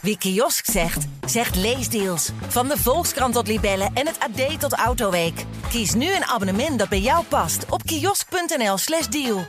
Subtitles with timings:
[0.00, 2.30] Wie kiosk zegt, zegt leesdeals.
[2.48, 5.44] Van de Volkskrant tot Libellen en het AD tot Autoweek.
[5.68, 9.46] Kies nu een abonnement dat bij jou past op kiosk.nl/slash deal.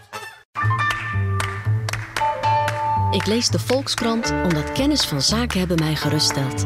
[3.12, 6.66] Ik lees de Volkskrant omdat kennis van zaken hebben mij geruststelt.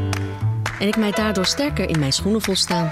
[0.80, 2.92] En ik mij daardoor sterker in mijn schoenen voel staan.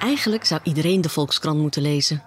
[0.00, 2.22] Eigenlijk zou iedereen de Volkskrant moeten lezen.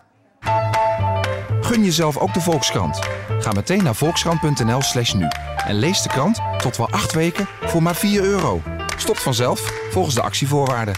[1.61, 2.99] Gun jezelf ook de Volkskrant.
[3.39, 5.27] Ga meteen naar volkskrant.nl slash nu.
[5.65, 8.61] En lees de krant tot wel acht weken voor maar 4 euro.
[8.97, 9.59] Stopt vanzelf
[9.91, 10.95] volgens de actievoorwaarden.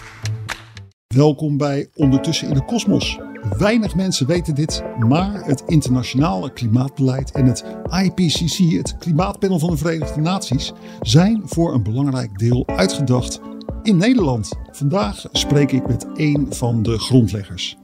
[1.06, 3.18] Welkom bij Ondertussen in de Kosmos.
[3.58, 7.64] Weinig mensen weten dit, maar het internationale klimaatbeleid en het
[8.02, 13.40] IPCC, het Klimaatpanel van de Verenigde Naties, zijn voor een belangrijk deel uitgedacht
[13.82, 14.52] in Nederland.
[14.70, 17.76] Vandaag spreek ik met een van de grondleggers.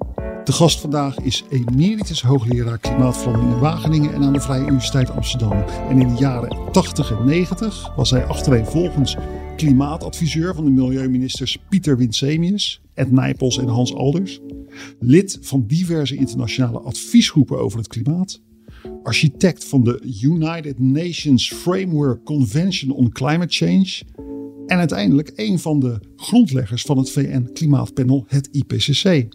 [0.44, 5.64] De gast vandaag is emeritus hoogleraar klimaatverandering in Wageningen en aan de Vrije Universiteit Amsterdam.
[5.88, 9.16] En in de jaren 80 en 90 was hij achtereenvolgens
[9.56, 14.40] klimaatadviseur van de milieuministers Pieter Winsemius, Ed Nijpels en Hans Alders.
[15.00, 18.40] Lid van diverse internationale adviesgroepen over het klimaat.
[19.02, 24.02] Architect van de United Nations Framework Convention on Climate Change.
[24.66, 29.28] En uiteindelijk een van de grondleggers van het VN-klimaatpanel, het IPCC.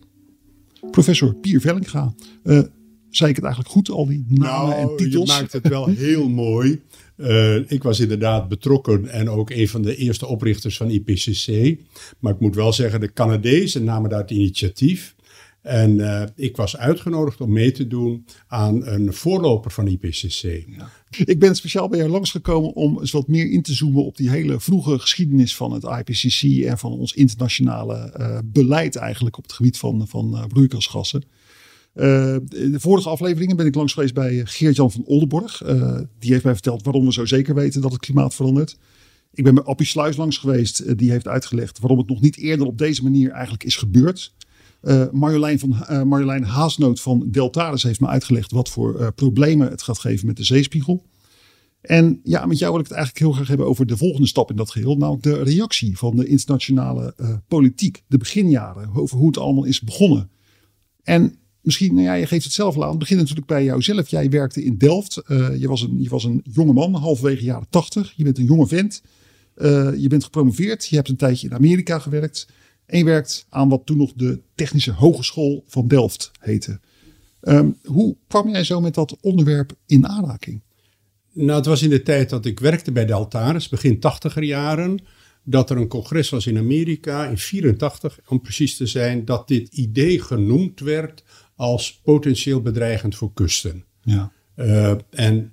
[0.91, 2.13] Professor Pier Vellinga.
[2.43, 2.61] Uh,
[3.09, 5.35] zei ik het eigenlijk goed, al die namen nou, en titels?
[5.35, 6.81] je maakt het wel heel mooi.
[7.17, 11.77] Uh, ik was inderdaad betrokken en ook een van de eerste oprichters van IPCC.
[12.19, 15.15] Maar ik moet wel zeggen, de Canadezen namen daar het initiatief.
[15.67, 20.43] En uh, ik was uitgenodigd om mee te doen aan een voorloper van IPCC.
[21.25, 24.29] Ik ben speciaal bij jou langsgekomen om eens wat meer in te zoomen op die
[24.29, 29.53] hele vroege geschiedenis van het IPCC en van ons internationale uh, beleid eigenlijk op het
[29.53, 31.23] gebied van, van uh, broeikasgassen.
[31.93, 35.63] de vorige afleveringen ben ik langs geweest bij Geert-Jan van Oldenborg.
[36.19, 38.77] die heeft mij verteld waarom we zo zeker weten dat het klimaat verandert.
[39.33, 40.97] Ik ben bij Appie Sluis langs geweest.
[40.97, 44.35] die heeft uitgelegd waarom het nog niet eerder op deze manier eigenlijk is gebeurd.
[44.83, 49.69] Uh, Marjolein, van, uh, Marjolein Haasnoot van Deltaris heeft me uitgelegd wat voor uh, problemen
[49.69, 51.05] het gaat geven met de zeespiegel.
[51.81, 54.49] En ja, met jou wil ik het eigenlijk heel graag hebben over de volgende stap
[54.49, 54.97] in dat geheel.
[54.97, 57.15] Namelijk de reactie van de internationale
[57.47, 60.29] politiek, de beginjaren, over hoe het allemaal is begonnen.
[61.03, 64.07] En misschien, nou ja, je geeft het zelf al aan, het begint natuurlijk bij jouzelf.
[64.07, 65.21] Jij werkte in Delft.
[65.57, 68.13] je, was een, je was een jonge man, halverwege jaren tachtig.
[68.15, 69.01] Je bent een jonge vent.
[69.97, 70.87] je bent gepromoveerd.
[70.87, 72.47] Je hebt een tijdje in Amerika gewerkt.
[72.87, 76.79] En je werkt aan wat toen nog de Technische Hogeschool van Delft heette.
[77.41, 80.61] Um, hoe kwam jij zo met dat onderwerp in aanraking?
[81.33, 84.99] Nou, het was in de tijd dat ik werkte bij Deltaris, begin tachtiger jaren,
[85.43, 89.73] dat er een congres was in Amerika in 84, om precies te zijn, dat dit
[89.73, 91.23] idee genoemd werd
[91.55, 93.85] als potentieel bedreigend voor kusten.
[94.01, 94.31] Ja.
[94.55, 95.51] Uh, en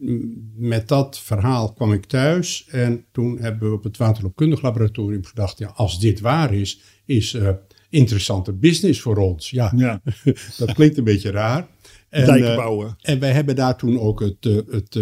[0.56, 5.58] met dat verhaal kwam ik thuis en toen hebben we op het waterloopkundig laboratorium gedacht,
[5.58, 7.50] ja, als dit waar is, is uh,
[7.88, 9.50] interessante business voor ons.
[9.50, 10.00] Ja, ja.
[10.58, 11.66] dat klinkt een beetje raar.
[12.08, 12.86] En, Dijken bouwen.
[12.86, 14.98] Uh, en wij hebben daar toen ook het, het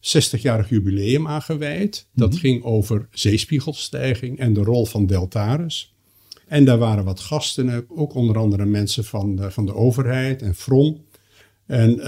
[0.00, 2.06] 60-jarig jubileum aan gewijd.
[2.14, 2.40] Dat mm -hmm.
[2.40, 5.94] ging over zeespiegelstijging en de rol van Deltaris.
[6.46, 10.54] En daar waren wat gasten, ook onder andere mensen van de, van de overheid en
[10.54, 11.04] From.
[11.66, 12.00] En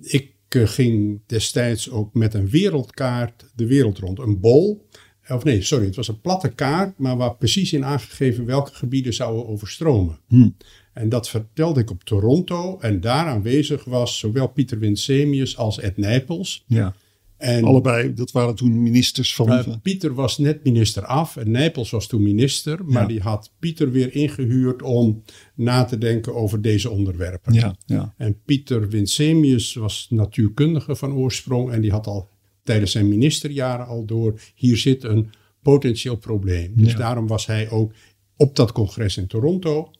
[0.00, 4.18] ik ging destijds ook met een wereldkaart de wereld rond.
[4.18, 4.86] Een bol.
[5.28, 9.14] Of nee, sorry, het was een platte kaart, maar waar precies in aangegeven welke gebieden
[9.14, 10.18] zouden overstromen.
[10.28, 10.56] Hmm.
[10.92, 12.78] En dat vertelde ik op Toronto.
[12.80, 16.64] En daar aanwezig was zowel Pieter Winsemius als Ed Nijpels.
[16.66, 16.94] Ja.
[17.36, 19.52] En, Allebei, dat waren toen ministers van...
[19.52, 22.84] Uh, Pieter was net minister af en Nijpels was toen minister.
[22.84, 23.08] Maar ja.
[23.08, 25.22] die had Pieter weer ingehuurd om
[25.54, 27.52] na te denken over deze onderwerpen.
[27.52, 28.14] Ja, ja.
[28.16, 31.70] En Pieter Winsemius was natuurkundige van oorsprong.
[31.70, 32.28] En die had al
[32.64, 34.40] tijdens zijn ministerjaren al door...
[34.54, 35.30] hier zit een
[35.62, 36.72] potentieel probleem.
[36.76, 36.98] Dus Ja.
[36.98, 37.92] daarom was hij ook
[38.36, 39.90] op dat congres in Toronto.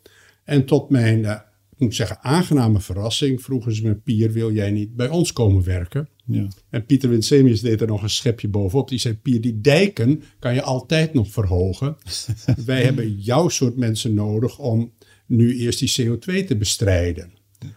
[0.44, 1.30] En tot mijn, eh,
[1.72, 3.42] ik moet zeggen, aangename verrassing...
[3.42, 6.08] vroegen ze me, Pier, wil jij niet bij ons komen werken?
[6.26, 6.48] Ja.
[6.70, 8.88] En Pieter Winsemius deed er nog een schepje bovenop.
[8.88, 11.97] Die zei, Pier, die dijken kan je altijd nog verhogen.
[12.66, 14.92] Wij hebben jouw soort mensen nodig om
[15.27, 17.33] nu eerst die CO2 te bestrijden.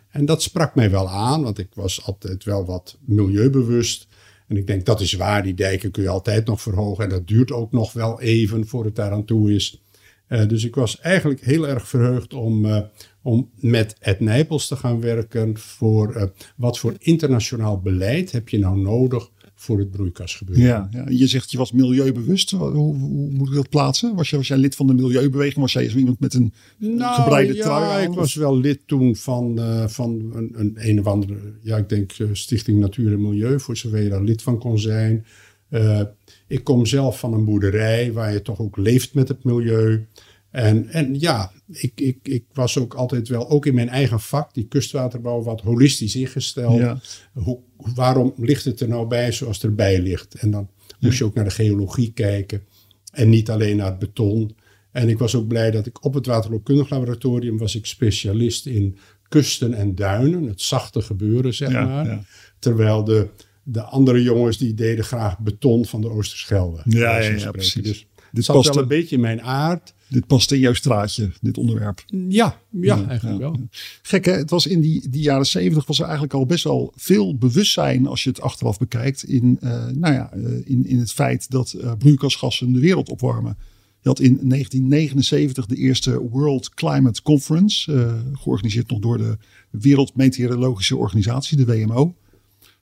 [0.10, 4.08] En dat sprak mij wel aan, want ik was altijd wel wat milieubewust.
[4.48, 7.04] En ik denk, dat is waar, die dijken kun je altijd nog verhogen.
[7.04, 9.82] En dat duurt ook nog wel even voor het daar aan toe is.
[10.30, 12.80] Uh, dus ik was eigenlijk heel erg verheugd om, uh,
[13.22, 16.24] om met Ed Nijpels te gaan werken voor uh,
[16.56, 19.30] wat voor internationaal beleid heb je nou nodig
[19.68, 20.64] voor het broeikasgebeuren.
[20.64, 22.52] Ja, ja, je zegt je was milieubewust.
[22.52, 24.16] Hoe, hoe, moet ik dat plaatsen?
[24.16, 25.56] Was, je, was jij lid van de milieubeweging?
[25.56, 28.12] Was jij zo iemand met een nou, gebreide ja, trui aan?
[28.12, 31.90] ik was wel lid toen van, uh, van een, een, een of andere, ja ik
[31.90, 35.26] denk uh, Stichting Natuur en Milieu, voor zover je daar lid van kon zijn.
[35.70, 36.02] Uh,
[36.48, 40.08] ik kom zelf van een boerderij waar je toch ook leeft met het milieu.
[40.52, 44.54] En, en ja, ik, ik, ik was ook altijd wel, ook in mijn eigen vak,
[44.54, 46.78] die kustwaterbouw, wat holistisch ingesteld.
[46.78, 47.00] Ja.
[47.34, 50.34] Hoe, waarom ligt het er nou bij zoals het erbij ligt?
[50.34, 52.64] En dan moest je ook naar de geologie kijken
[53.12, 54.56] en niet alleen naar het beton.
[54.92, 58.98] En ik was ook blij dat ik op het waterloopkundig laboratorium was ik specialist in
[59.28, 62.28] kusten en duinen, het zachte gebeuren zeg maar.
[62.60, 63.28] Terwijl de,
[63.64, 66.82] de andere jongens die deden graag beton van de Oosterschelde.
[66.86, 67.84] Ja, ja, ja, precies.
[67.84, 68.08] Dus
[68.38, 69.94] dit zat past wel een beetje in mijn aard.
[70.10, 72.04] Dit past in jouw straatje, dit onderwerp.
[72.30, 73.60] Ja, ja, eigenlijk wel.
[74.02, 76.94] Gek hè, het was in die, die jaren zeventig was er eigenlijk al best wel
[76.96, 81.12] veel bewustzijn als je het achteraf bekijkt in, uh, nou ja, uh, in, in het
[81.12, 83.58] feit dat uh, broeikasgassen de wereld opwarmen.
[84.02, 89.38] Je had in 1979 de eerste World Climate Conference, georganiseerd nog door de
[89.70, 92.16] Wereldmeteorologische Organisatie, de WMO.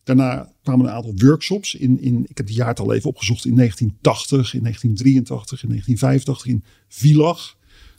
[0.06, 1.76] Daarna kwamen een aantal workshops.
[1.76, 3.46] In, in, ik heb die jaartal even opgezocht.
[3.46, 7.58] In 1980, in 1983, in 1985 in Villach.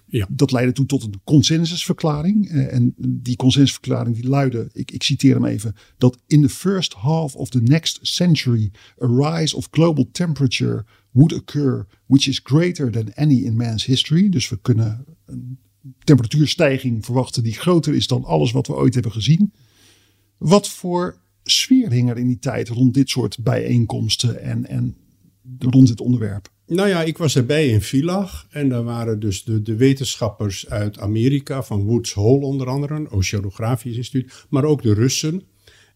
[0.09, 0.27] Ja.
[0.31, 2.49] Dat leidde toen tot een consensusverklaring.
[2.49, 6.93] Eh, en die consensusverklaring die luidde, ik, ik citeer hem even, dat in the first
[6.93, 8.71] half of the next century
[9.03, 14.29] a rise of global temperature would occur which is greater than any in man's history.
[14.29, 15.59] Dus we kunnen een
[16.05, 19.53] temperatuurstijging verwachten die groter is dan alles wat we ooit hebben gezien.
[20.37, 24.97] Wat voor sfeer hing er in die tijd rond dit soort bijeenkomsten en, en
[25.59, 26.49] rond dit onderwerp?
[26.67, 30.99] Nou ja, ik was erbij in Villach en daar waren dus de, de wetenschappers uit
[30.99, 35.43] Amerika, van Woods Hole onder andere, een oceanografisch instituut, maar ook de Russen.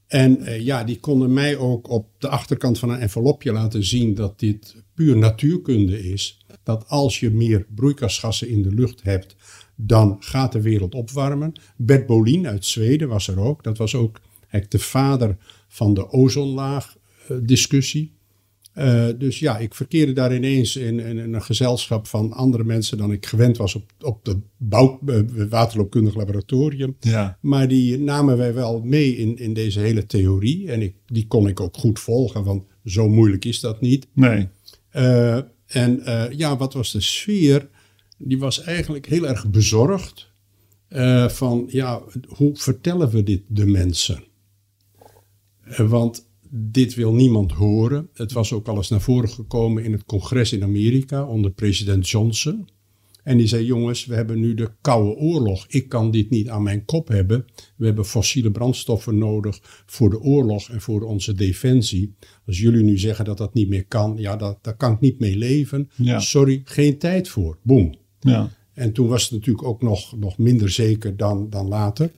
[0.07, 4.15] En eh, ja, die konden mij ook op de achterkant van een envelopje laten zien
[4.15, 6.47] dat dit puur natuurkunde is.
[6.63, 9.37] Dat als je meer broeikasgassen in de lucht hebt,
[9.77, 11.53] dan gaat de wereld opwarmen.
[11.77, 13.65] Bert Bolin uit Zweden was er ook.
[13.65, 14.21] Dat was ook
[14.51, 15.37] eigenlijk de vader
[15.69, 16.97] van de ozonlaag
[17.29, 18.19] eh, discussie.
[18.75, 23.13] Uh, dus ja, ik verkeerde daar ineens in, in, een gezelschap van andere mensen dan
[23.13, 24.37] ik gewend was op, op het
[25.07, 26.97] uh, waterloopkundig laboratorium.
[27.01, 27.39] Ja.
[27.41, 30.71] Maar die namen wij wel mee in, in deze hele theorie.
[30.71, 34.07] En ik, die kon ik ook goed volgen, want zo moeilijk is dat niet.
[34.13, 34.49] Nee.
[34.97, 35.37] Uh,
[35.67, 36.03] en
[36.37, 37.69] ja, wat was de sfeer?
[38.19, 40.31] Die was eigenlijk heel erg bezorgd.
[41.29, 44.29] van ja, hoe vertellen we dit de mensen?
[45.77, 48.09] Want dit wil niemand horen.
[48.15, 52.09] Het was ook al eens naar voren gekomen in het congres in Amerika onder president
[52.09, 52.69] Johnson.
[53.23, 55.67] En die zei: Jongens, we hebben nu de Koude Oorlog.
[55.69, 57.45] Ik kan dit niet aan mijn kop hebben.
[57.77, 62.15] We hebben fossiele brandstoffen nodig voor de oorlog en voor onze defensie.
[62.47, 65.19] Als jullie nu zeggen dat dat niet meer kan, ja, dat, daar kan ik niet
[65.19, 65.91] mee leven.
[66.17, 67.59] Sorry, geen tijd voor.
[67.63, 67.95] Boom.
[68.21, 68.51] Ja.
[68.73, 72.11] En toen was het natuurlijk ook nog, nog minder zeker dan, dan later.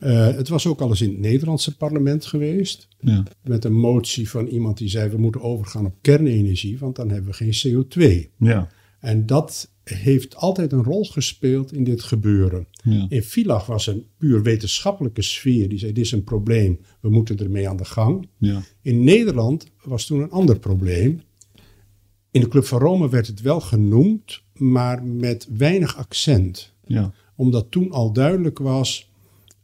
[0.00, 2.88] Uh, het was ook al eens in het Nederlandse parlement geweest.
[3.00, 3.22] Ja.
[3.42, 7.30] Met een motie van iemand die zei: we moeten overgaan op kernenergie, want dan hebben
[7.30, 8.30] we geen CO2.
[8.38, 8.68] Ja.
[9.00, 12.66] En dat heeft altijd een rol gespeeld in dit gebeuren.
[12.84, 13.06] Ja.
[13.08, 15.68] In Villach was een puur wetenschappelijke sfeer.
[15.68, 18.28] Die zei: dit is een probleem, we moeten ermee aan de gang.
[18.38, 18.62] Ja.
[18.82, 21.20] In Nederland was toen een ander probleem.
[22.30, 26.74] In de Club van Rome werd het wel genoemd, maar met weinig accent.
[26.84, 27.12] Ja.
[27.36, 29.09] Omdat toen al duidelijk was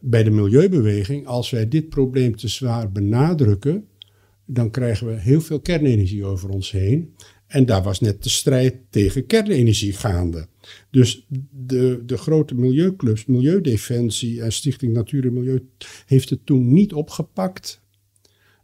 [0.09, 3.85] bij de milieubeweging, als wij dit probleem te zwaar benadrukken,
[4.45, 7.15] dan krijgen we heel veel kernenergie over ons heen.
[7.47, 10.47] En daar was net de strijd tegen kernenergie gaande.
[10.91, 15.69] Dus de, de grote milieuclubs, Milieudefensie en Stichting Natuur en Milieu,
[16.07, 17.81] heeft het toen niet opgepakt.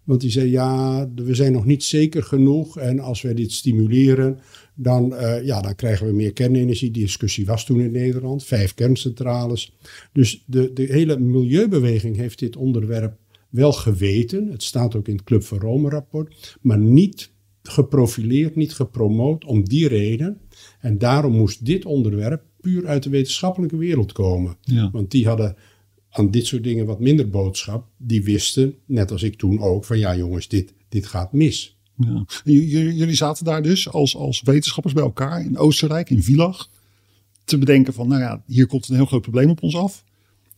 [0.04, 2.78] Want die zei, ja, we zijn nog niet zeker genoeg.
[2.78, 4.38] En als wij dit stimuleren,
[4.74, 6.90] dan, uh, ja, dan krijgen we meer kernenergie.
[6.90, 9.76] Die discussie was toen in Nederland, vijf kerncentrales.
[10.12, 13.16] Dus de, de hele milieubeweging heeft dit onderwerp
[13.48, 14.46] wel geweten.
[14.46, 16.56] Het staat ook in het Club van Rome rapport.
[16.60, 17.30] Maar niet
[17.62, 20.40] geprofileerd, niet gepromoot om die reden.
[20.80, 24.56] En daarom moest dit onderwerp puur uit de wetenschappelijke wereld komen.
[24.60, 24.90] Ja.
[24.90, 25.56] Want die hadden
[26.10, 27.86] aan dit soort dingen wat minder boodschap.
[27.96, 31.80] Die wisten, net als ik toen ook, van ja jongens, dit, dit gaat mis.
[32.02, 32.52] Ja.
[32.52, 36.71] Jullie zaten daar dus als, als wetenschappers bij elkaar in Oostenrijk, in Villach,
[37.44, 40.04] te bedenken van, nou ja, hier komt een heel groot probleem op ons af.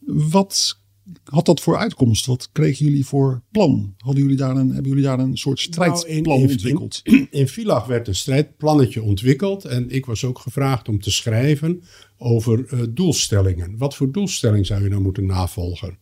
[0.07, 0.79] Wat
[1.25, 2.27] had dat voor uitkomst?
[2.27, 3.95] Wat kregen jullie voor plan?
[3.99, 7.01] Hadden jullie daar een, hebben jullie daar een soort strijdplan nou, in, ontwikkeld?
[7.03, 11.83] In, in Villach werd een strijdplannetje ontwikkeld en ik was ook gevraagd om te schrijven
[12.19, 13.77] over uh, doelstellingen.
[13.79, 15.99] Wat voor doelstelling zou je nou moeten navolgen?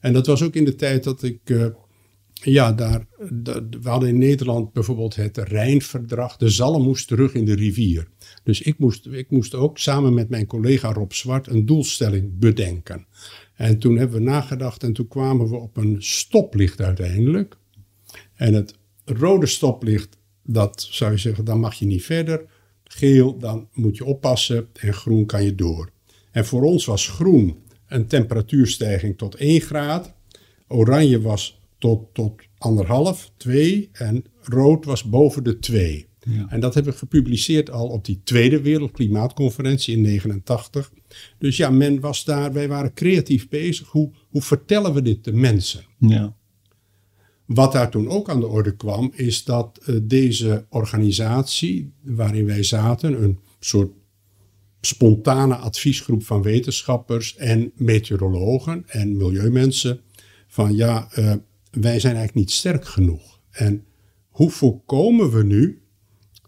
[0.00, 1.66] En dat was ook in de tijd dat ik uh,
[2.44, 3.06] ja, daar,
[3.80, 6.36] we hadden in Nederland bijvoorbeeld het Rijnverdrag.
[6.36, 8.08] De zalm moest terug in de rivier.
[8.42, 13.06] Dus ik moest, ik moest ook samen met mijn collega Rob Zwart een doelstelling bedenken.
[13.54, 17.56] En toen hebben we nagedacht en toen kwamen we op een stoplicht uiteindelijk.
[18.34, 18.74] En het
[19.04, 22.44] rode stoplicht dat zou je zeggen, dan mag je niet verder.
[22.84, 24.68] Geel, dan moet je oppassen.
[24.72, 25.90] En groen kan je door.
[26.30, 30.14] En voor ons was groen een temperatuurstijging tot 1 graad.
[30.68, 33.88] Oranje was tot, tot anderhalf, 2.
[33.92, 36.06] En rood was boven de 2.
[36.20, 36.46] Ja.
[36.48, 40.92] En dat hebben we gepubliceerd al op die Tweede Wereldklimaatconferentie in 89.
[41.38, 43.88] Dus ja, men was daar, wij waren creatief bezig.
[43.88, 45.84] Hoe, hoe vertellen we dit de mensen?
[45.98, 46.36] Ja.
[47.46, 52.62] Wat daar toen ook aan de orde kwam, is dat uh, deze organisatie waarin wij
[52.62, 53.92] zaten, een soort
[54.80, 60.00] spontane adviesgroep van wetenschappers en meteorologen en milieumensen,
[60.46, 61.34] van ja, uh,
[61.74, 63.40] wij zijn eigenlijk niet sterk genoeg.
[63.50, 63.84] En
[64.28, 65.82] hoe voorkomen we nu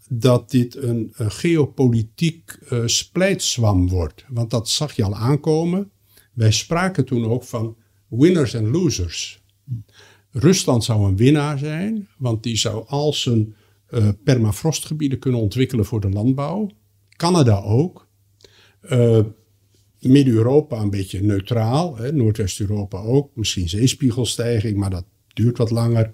[0.09, 4.25] dat dit een, geopolitiek uh, splijtswam wordt?
[4.28, 5.90] Want dat zag je al aankomen.
[6.33, 7.76] Wij spraken toen ook van
[8.09, 9.45] winners en losers.
[10.30, 13.54] Rusland zou een winnaar zijn, want die zou al zijn
[13.90, 16.71] uh, permafrostgebieden kunnen ontwikkelen voor de landbouw.
[17.09, 18.09] Canada ook.
[18.83, 19.21] Uh,
[20.00, 23.37] Midden-Europa een beetje neutraal, Noordwest-Europa ook.
[23.37, 25.04] Misschien zeespiegelstijging, maar dat
[25.37, 26.12] duurt wat langer.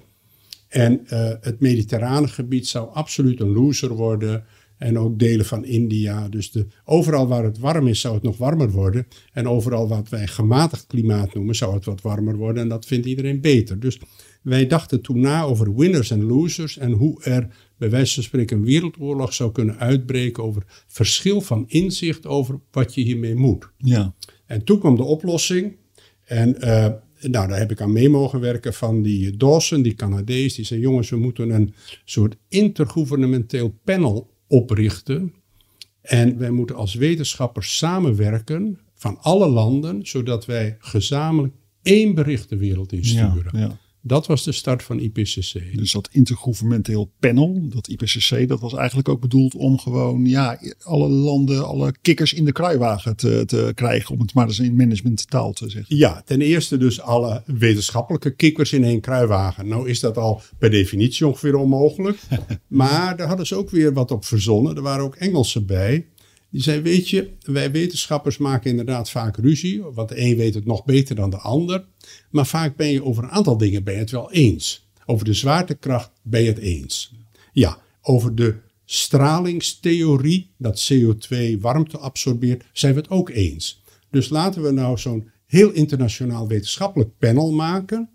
[0.69, 4.45] En uh, het mediterrane gebied zou absoluut een loser worden.
[4.77, 6.29] En ook delen van India.
[6.29, 9.07] Dus de, overal waar het warm is, zou het nog warmer worden.
[9.33, 12.63] En overal wat wij gematigd klimaat noemen, zou het wat warmer worden.
[12.63, 13.81] En dat vindt iedereen beter.
[13.81, 14.01] Dus
[14.43, 16.79] wij dachten toen na over winners en losers.
[16.79, 17.49] En hoe er
[17.79, 20.43] bij wijze van spreken een wereldoorlog zou kunnen uitbreken.
[20.43, 23.71] Over verschil van inzicht over wat je hiermee moet.
[23.79, 24.15] Ja.
[24.47, 25.77] En toen kwam de oplossing.
[26.25, 26.89] En uh,
[27.31, 30.55] nou, daar heb ik aan mee mogen werken van die Dawson, die Canadees.
[30.55, 31.75] Die zei, jongens, we moeten een
[32.05, 35.35] soort intergouvernementeel panel oprichten.
[36.01, 42.57] En wij moeten als wetenschappers samenwerken van alle landen, zodat wij gezamenlijk één bericht de
[42.57, 43.51] wereld insturen.
[43.53, 43.79] Ja, ja.
[44.05, 45.77] Dat was de start van IPCC.
[45.77, 51.09] Dus dat intergouvernementeel panel, dat IPCC, dat was eigenlijk ook bedoeld om gewoon ja, alle
[51.09, 55.53] landen, alle kikkers in de kruiwagen te, te krijgen, om het maar eens in managementtaal
[55.53, 55.97] te zeggen.
[55.97, 59.69] Ja, ten eerste dus alle wetenschappelijke kikkers in één kruiwagen.
[59.69, 62.19] Nou is dat al per definitie ongeveer onmogelijk.
[62.69, 64.77] maar daar hadden ze ook weer wat op verzonnen.
[64.77, 66.07] Er waren ook Engelsen bij.
[66.53, 70.65] Die zei, weet je, wij wetenschappers maken inderdaad vaak ruzie, want de een weet het
[70.65, 71.85] nog beter dan de ander.
[72.31, 74.89] Maar vaak ben je over een aantal dingen ben je het wel eens.
[75.07, 77.15] Over de zwaartekracht ben je het eens.
[77.53, 78.55] Ja, over de
[78.85, 83.83] stralingstheorie, dat CO2 warmte absorbeert, zijn we het ook eens.
[84.11, 88.11] Dus laten we nou zo'n heel internationaal wetenschappelijk panel maken,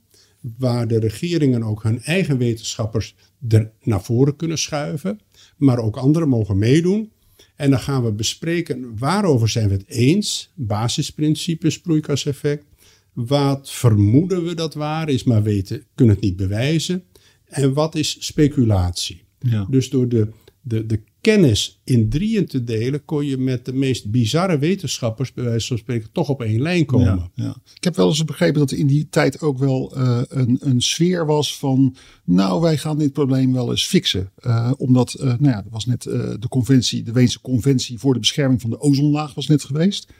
[0.58, 3.15] waar de regeringen ook hun eigen wetenschappers
[3.48, 5.20] er naar voren kunnen schuiven,
[5.58, 7.12] maar ook anderen mogen meedoen.
[7.58, 10.52] En dan gaan we bespreken waarover zijn we het eens.
[10.56, 12.66] Basisprincipes, broeikaseffect.
[13.14, 17.04] Wat vermoeden we dat waar is, maar weten, kunnen het niet bewijzen.
[17.46, 19.24] En wat is speculatie?
[19.40, 19.68] Ja.
[19.70, 20.28] Dus door de,
[20.62, 25.43] de, de kennis in drieën te delen, kon je met de meest bizarre wetenschappers, bij
[25.43, 27.29] wijze van spreken, toch op één lijn komen.
[27.34, 27.55] Ja, ja.
[27.75, 30.81] Ik heb wel eens begrepen dat er in die tijd ook wel uh, een, een
[30.81, 34.31] sfeer was van, nou, wij gaan dit probleem wel eens fixen.
[34.46, 38.19] Uh, omdat, uh, nou ja, er was net de conventie, de Weense conventie voor de
[38.19, 40.13] bescherming van de ozonlaag was net geweest.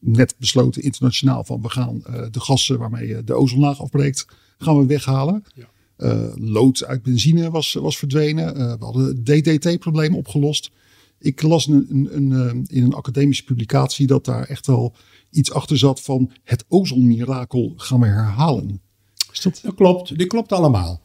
[0.00, 4.26] Net besloten internationaal van, we gaan de gassen waarmee de ozonlaag afbreekt,
[4.58, 5.44] gaan we weghalen.
[5.54, 5.72] Ja.
[5.98, 8.56] Uh, lood uit benzine was, was verdwenen.
[8.56, 10.70] Uh, we hadden het DDT-probleem opgelost.
[11.18, 14.94] Ik las een, een, een, in een academische publicatie dat daar echt wel
[15.30, 18.80] iets achter zat van het ozonmirakel gaan we herhalen.
[19.32, 19.60] Is dat...
[19.62, 21.02] dat klopt, die klopt allemaal.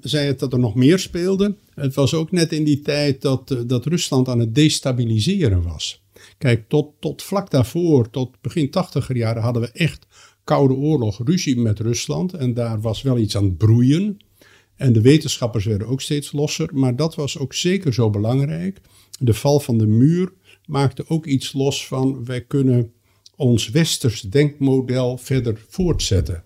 [0.00, 1.56] Zei het dat er nog meer speelde.
[1.74, 6.02] Het was ook net in die tijd dat, dat Rusland aan het destabiliseren was.
[6.38, 10.06] Kijk, tot, tot vlak daarvoor, tot begin tachtiger jaren, hadden we echt
[10.44, 12.34] Koude Oorlog ruzie met Rusland.
[12.34, 14.16] En daar was wel iets aan het broeien.
[14.76, 16.70] En de wetenschappers werden ook steeds losser.
[16.72, 18.80] Maar dat was ook zeker zo belangrijk.
[19.18, 20.32] De val van de muur
[20.66, 22.92] maakte ook iets los van wij kunnen
[23.36, 26.44] ons westers denkmodel verder voortzetten.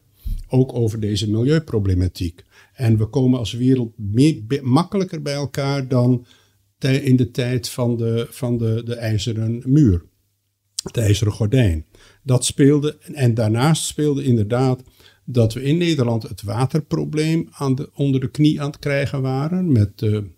[0.49, 2.45] Ook over deze milieuproblematiek.
[2.73, 6.27] En we komen als wereld meer, makkelijker bij elkaar dan
[6.79, 10.05] in de tijd van de, van de, de ijzeren muur.
[10.83, 11.85] Het ijzeren gordijn.
[12.29, 12.99] Dat speelde.
[12.99, 14.83] En daarnaast speelde inderdaad
[15.25, 19.73] dat we in Nederland het waterprobleem aan de, onder de knie aan het krijgen waren.
[19.73, 20.31] Met de,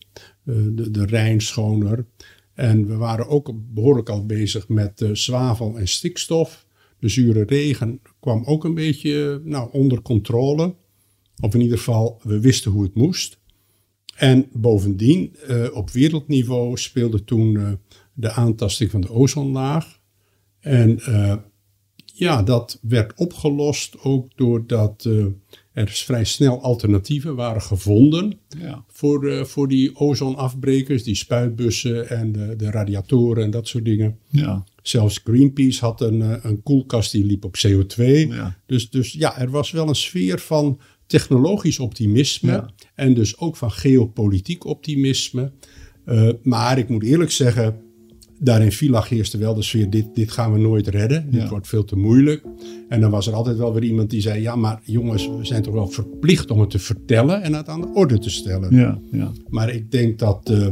[0.45, 2.07] de, de Rijn schoner.
[2.55, 6.67] En we waren ook behoorlijk al bezig met zwavel en stikstof.
[6.99, 10.75] De zure regen kwam ook een beetje nou, onder controle.
[11.41, 13.39] Of in ieder geval, we wisten hoe het moest.
[14.17, 15.37] En bovendien,
[15.73, 17.79] op wereldniveau speelde toen
[18.13, 20.01] de aantasting van de ozonlaag.
[20.61, 21.01] En
[22.21, 25.25] ja, dat werd opgelost ook doordat uh,
[25.73, 28.85] er vrij snel alternatieven waren gevonden Ja.
[28.89, 34.19] voor, de, voor die ozonafbrekers, die spuitbussen en de, de radiatoren en dat soort dingen.
[34.29, 34.65] Ja.
[34.83, 38.05] Zelfs Greenpeace had een, eh, een koelkast die liep op CO2.
[38.29, 38.57] Ja.
[38.67, 42.71] Dus, dus ja, er was wel een sfeer van technologisch optimisme Ja.
[42.95, 45.53] en dus ook van geopolitiek optimisme.
[46.05, 47.81] Eh, maar ik moet eerlijk zeggen,
[48.43, 51.49] daar in Villach heerste wel de sfeer, dit, dit gaan we nooit redden, dit Ja.
[51.49, 52.43] wordt veel te moeilijk.
[52.89, 55.63] En dan was er altijd wel weer iemand die zei, ja maar jongens, we zijn
[55.63, 58.77] toch wel verplicht om het te vertellen en het aan de orde te stellen.
[58.77, 58.99] Ja.
[59.11, 59.31] Ja.
[59.49, 60.67] Maar ik denk dat eh,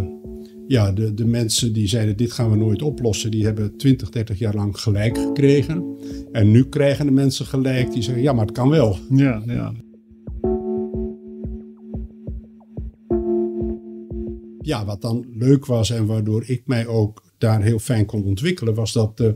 [0.66, 4.38] ja, de, de mensen die zeiden dit gaan we nooit oplossen, die hebben 20, 30
[4.38, 5.84] jaar lang gelijk gekregen.
[6.32, 8.96] En nu krijgen de mensen gelijk die zeggen ja, maar het kan wel.
[9.10, 9.42] Ja.
[9.46, 9.72] Ja.
[14.60, 18.74] Ja, wat dan leuk was en waardoor ik mij ook daar heel fijn kon ontwikkelen,
[18.74, 19.28] was dat eh,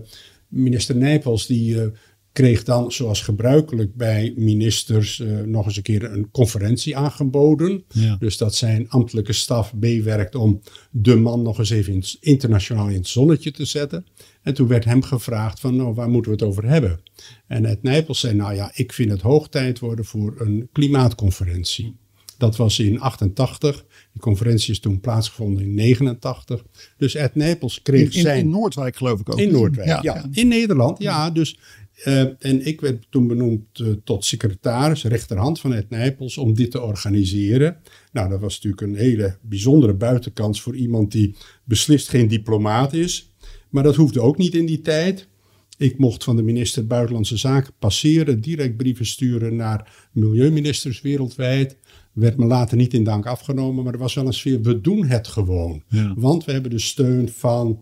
[0.48, 1.88] minister Nijpels die eh,
[2.32, 7.84] kreeg dan, zoals gebruikelijk bij ministers, eh, nog eens een keer een conferentie aangeboden.
[7.88, 8.16] Ja.
[8.16, 12.94] Dus dat zijn ambtelijke staf meewerkt om de man nog eens even in- internationaal in
[12.94, 14.06] het zonnetje te zetten.
[14.42, 17.00] En toen werd hem gevraagd van, nou, waar moeten we het over hebben?
[17.46, 21.96] En Ed Nijpels zei, nou ja, ik vind het hoog tijd worden voor een klimaatconferentie.
[22.38, 23.84] Dat was in 88.
[24.12, 26.64] Die conferentie is toen plaatsgevonden in 89.
[26.96, 28.38] Dus Ed Nijpels kreeg In, in, zijn...
[28.38, 29.38] in Noordwijk geloof ik ook.
[29.38, 29.98] In Noordwijk, ja.
[30.02, 30.26] Ja.
[30.32, 31.30] In Nederland, ja.
[31.30, 31.58] Dus,
[31.94, 36.70] eh, en ik werd toen benoemd eh, tot secretaris, rechterhand van Ed Nijpels, om dit
[36.70, 37.76] te organiseren.
[38.12, 43.30] Nou, dat was natuurlijk een hele bijzondere buitenkans voor iemand die beslist geen diplomaat is.
[43.68, 45.28] Maar dat hoefde ook niet in die tijd.
[45.76, 51.76] Ik mocht van de minister Buitenlandse Zaken passeren, direct brieven sturen naar milieuministers wereldwijd.
[52.12, 54.60] Werd me later niet in dank afgenomen, maar er was wel een sfeer.
[54.60, 55.82] We doen het gewoon.
[55.88, 56.14] Ja.
[56.16, 57.80] Want we hebben de steun van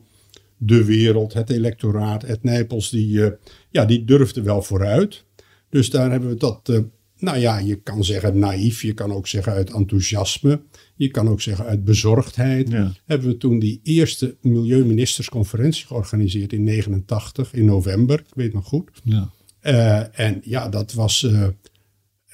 [0.56, 3.32] de wereld, het electoraat, het Nijpels, die, eh,
[3.70, 5.24] ja, die durfde wel vooruit.
[5.68, 6.78] Dus daar hebben we dat, eh,
[7.18, 10.62] nou ja, je kan zeggen naïef, je kan ook zeggen uit enthousiasme,
[10.94, 12.68] je kan ook zeggen uit bezorgdheid.
[12.68, 12.92] Ja.
[13.04, 18.90] Hebben we toen die eerste milieuministersconferentie georganiseerd in 89, in november, ik weet nog goed.
[19.04, 19.30] Ja.
[19.60, 21.28] Eh, en ja, dat was.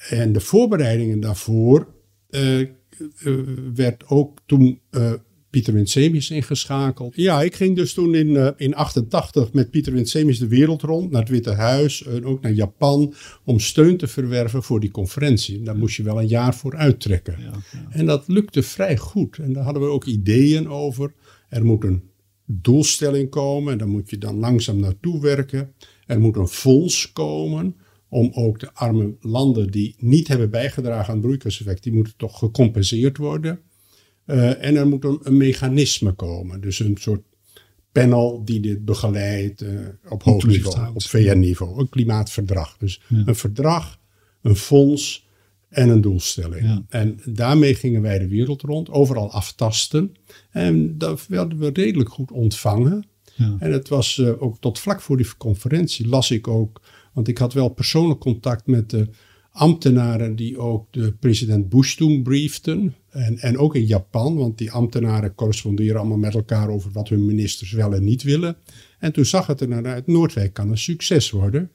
[0.09, 1.87] En de voorbereidingen daarvoor
[2.29, 2.67] eh, eh,
[3.73, 5.13] werd ook toen eh,
[5.49, 7.15] Pieter Winsemius ingeschakeld.
[7.15, 11.11] Ja, ik ging dus toen in, eh, in 88 met Pieter Winsemius de wereld rond,
[11.11, 15.57] naar het Witte Huis en ook naar Japan, om steun te verwerven voor die conferentie.
[15.57, 17.35] En daar moest je wel een jaar voor uittrekken.
[17.89, 19.37] En dat lukte vrij goed.
[19.37, 21.13] En daar hadden we ook ideeën over.
[21.49, 22.03] Er moet een
[22.45, 25.73] doelstelling komen en daar moet je dan langzaam naartoe werken.
[26.05, 27.75] Er moet een fonds komen
[28.09, 32.39] om ook de arme landen die niet hebben bijgedragen aan het broeikaseffect, die moeten toch
[32.39, 33.59] gecompenseerd worden.
[34.25, 37.21] Eh, en er moet een, een mechanisme komen, dus een soort
[37.91, 40.95] panel die dit begeleidt eh, op hoog niveau, houdt.
[40.95, 42.77] op VN-niveau, een klimaatverdrag.
[42.77, 43.99] Dus een verdrag,
[44.41, 45.27] een fonds
[45.69, 46.63] en een doelstelling.
[46.63, 46.83] Ja.
[46.89, 50.15] En daarmee gingen wij de wereld rond, overal aftasten.
[50.51, 53.05] En dat werden we redelijk goed ontvangen.
[53.35, 53.55] Ja.
[53.59, 56.81] En het was eh, ook tot vlak voor die conferentie las ik ook,
[57.17, 59.07] want ik had wel persoonlijk contact met de
[59.51, 62.95] ambtenaren die ook de president Bush toen briefden.
[63.09, 67.25] En, en ook in Japan, want die ambtenaren corresponderen allemaal met elkaar over wat hun
[67.25, 68.57] ministers wel en niet willen.
[68.99, 71.71] En toen zag het er naar uit, Noordwijk kan een succes worden.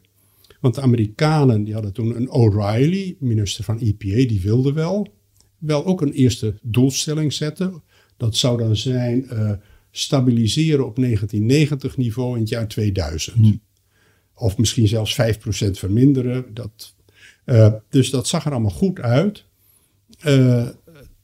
[0.61, 5.15] Want de Amerikanen die hadden toen een O'Reilly, minister van EPA, die wilde wel,
[5.59, 7.83] wel ook een eerste doelstelling zetten.
[8.17, 9.53] Dat zou dan zijn eh,
[9.91, 13.61] stabiliseren op 1990 niveau in het jaar 2000.
[14.43, 16.55] Of misschien zelfs 5% verminderen.
[16.55, 16.95] Dat,
[17.45, 19.45] eh, dus dat zag er allemaal goed uit.
[20.19, 20.69] Eh,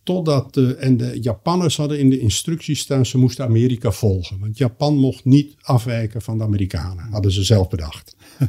[0.03, 4.39] totdat de, en de Japanners hadden in de instructies staan, ze moesten Amerika volgen.
[4.39, 8.17] Want Japan mocht niet afwijken van de Amerikanen, hadden ze zelf bedacht.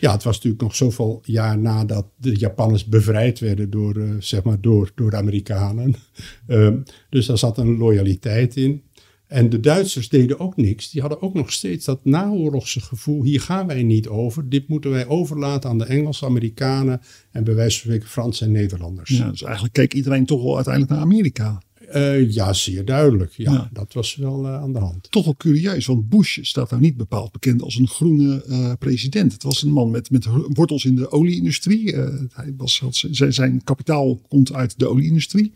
[0.00, 4.42] Ja, het was natuurlijk nog zoveel jaar nadat de Japanners bevrijd werden door, eh, zeg
[4.42, 5.94] maar door, door de Amerikanen.
[7.10, 8.82] Dus daar zat een loyaliteit in.
[9.28, 10.90] En de Duitsers deden ook niks.
[10.90, 13.22] Die hadden ook nog steeds dat naoorlogse gevoel.
[13.22, 14.48] Hier gaan wij niet over.
[14.48, 18.52] Dit moeten wij overlaten aan de Engelsen, Amerikanen en bij wijze van spreken Fransen en
[18.52, 19.10] Nederlanders.
[19.10, 21.62] Ja, dus eigenlijk keek iedereen toch wel uiteindelijk naar Amerika.
[21.88, 23.32] Eh, ja zeer duidelijk.
[23.32, 23.68] Ja, Ja.
[23.72, 25.10] dat was wel eh, aan de hand.
[25.10, 29.32] Toch wel curieus, want Bush staat nou niet bepaald bekend als een groene eh, president.
[29.32, 31.94] Het was een man met, met wortels in de olieindustrie.
[32.32, 35.52] Hij was, had, zijn, zijn kapitaal komt uit de olieindustrie.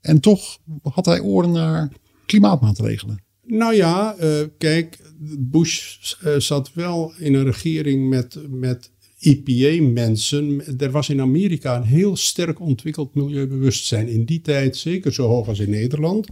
[0.00, 1.92] En toch had hij oren naar
[2.26, 3.22] klimaatmaatregelen.
[3.46, 4.98] Nou ja, eh, kijk,
[5.38, 10.62] Bush eh, zat wel in een regering met, met EPA-mensen.
[10.78, 14.08] Er was in Amerika een heel sterk ontwikkeld milieubewustzijn.
[14.08, 16.26] In die tijd zeker zo hoog als in Nederland.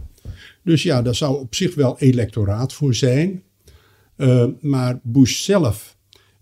[0.63, 3.43] Dus ja, daar zou op zich wel electoraat voor zijn.
[4.15, 5.97] Eh, maar Bush zelf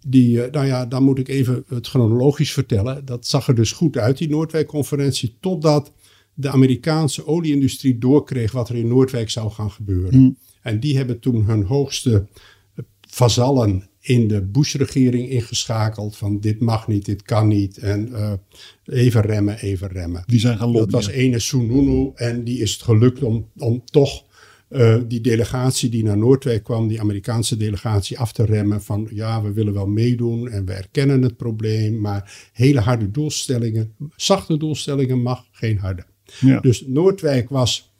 [0.08, 3.06] Die, nou ja, dan moet ik even het chronologisch vertellen.
[3.06, 5.92] Dat zag er dus goed uit, die Noordwijk-conferentie, totdat
[6.40, 10.14] de Amerikaanse olieindustrie doorkreeg wat er in Noordwijk zou gaan gebeuren.
[10.14, 10.38] Hmm.
[10.62, 12.28] En die hebben toen hun hoogste
[13.10, 18.32] vazallen in de Bush-regering ingeschakeld van dit mag niet, dit kan niet en uh,
[18.86, 20.24] even remmen, even remmen.
[20.26, 20.92] Die zijn gaan lopen.
[20.92, 24.24] Dat was ene Sununu en die is het gelukt om, om toch
[24.70, 29.42] uh, die delegatie die naar Noordwijk kwam, die Amerikaanse delegatie af te remmen van ja,
[29.42, 35.22] we willen wel meedoen en we erkennen het probleem, maar hele harde doelstellingen, zachte doelstellingen
[35.22, 36.06] mag, geen harde.
[36.40, 36.60] Ja.
[36.60, 37.92] Dus Noordwijk was,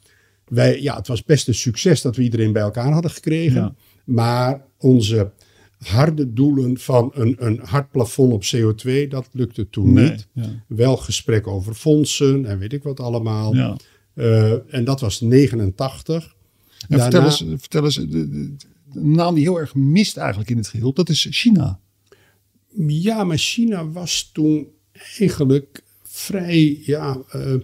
[0.48, 3.74] wij, ja, het was best een succes dat we iedereen bij elkaar hadden gekregen, ja.
[4.04, 5.30] maar onze
[5.78, 10.26] harde doelen van een, een hard plafond op CO2, dat lukte toen niet.
[10.66, 13.54] Wel gesprek over fondsen en weet ik wat allemaal.
[13.54, 13.76] Ja.
[14.14, 16.34] Uh, en dat was 89.
[16.88, 20.56] En vertel eens, vertel eens de, de, de, naam die heel erg mist eigenlijk in
[20.56, 21.80] het geheel, dat is China.
[22.86, 24.68] Ja, maar China was toen
[25.18, 27.54] eigenlijk vrij ja, uh,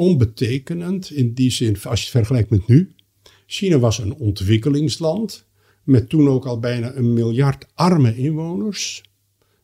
[0.00, 2.94] onbetekenend in die zin, als je het vergelijkt met nu.
[3.46, 5.46] China was een ontwikkelingsland
[5.84, 9.02] met toen ook al bijna een miljard arme inwoners.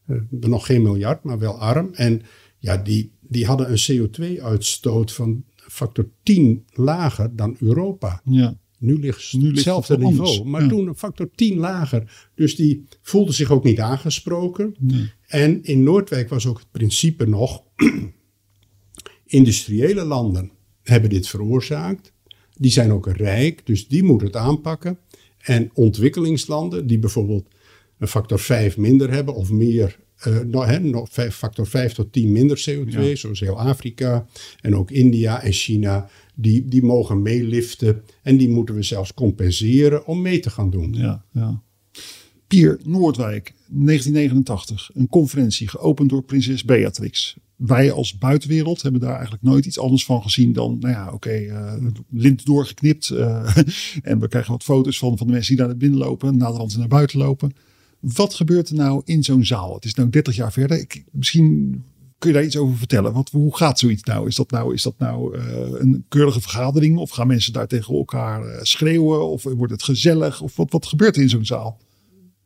[0.07, 1.90] Uh, nog geen miljard, maar wel arm.
[1.92, 2.22] En
[2.59, 8.20] ja, die, die hadden een CO2-uitstoot van factor 10 lager dan Europa.
[8.25, 8.57] Ja.
[8.79, 12.31] Nu ligt ze nu hetzelfde niveau, maar toen een factor 10 lager.
[12.35, 14.75] Dus die voelde zich ook niet aangesproken.
[14.79, 15.12] Nee.
[15.27, 17.62] En in Noordwijk was ook het principe nog:
[19.27, 20.51] industriële landen
[20.83, 22.12] hebben dit veroorzaakt.
[22.57, 24.99] Die zijn ook rijk, dus die moeten het aanpakken.
[25.39, 27.49] En ontwikkelingslanden die bijvoorbeeld
[27.99, 33.12] een factor 5 minder hebben of meer, uh, nog, factor 5 tot 10 minder CO2,
[33.12, 34.27] zoals heel Afrika
[34.61, 40.07] en ook India en China, die, die mogen meeliften en die moeten we zelfs compenseren
[40.07, 40.93] om mee te gaan doen.
[40.93, 41.62] Ja, ja.
[42.47, 49.42] Pier Noordwijk, 1989, een conferentie geopend door prinses Beatrix wij als buitenwereld hebben daar eigenlijk
[49.42, 51.72] nooit iets anders van gezien dan, nou ja, oké, uh,
[52.11, 53.09] lint doorgeknipt.
[53.09, 53.57] Uh,
[54.02, 56.88] en we krijgen wat foto's van, van de mensen die naar binnen lopen, naderhand naar
[56.88, 57.55] buiten lopen.
[58.00, 59.74] Wat gebeurt er nou in zo'n zaal?
[59.74, 60.79] Het is nu 30 jaar verder.
[60.79, 61.83] Ik, misschien
[62.18, 63.12] kun je daar iets over vertellen.
[63.12, 64.26] Wat, hoe gaat zoiets nou?
[64.26, 66.98] Is dat nou, is dat nou uh, een keurige vergadering?
[66.98, 69.29] Of gaan mensen daar tegen elkaar schreeuwen?
[69.29, 70.40] Of wordt het gezellig?
[70.40, 71.79] Of wat, wat gebeurt er in zo'n zaal?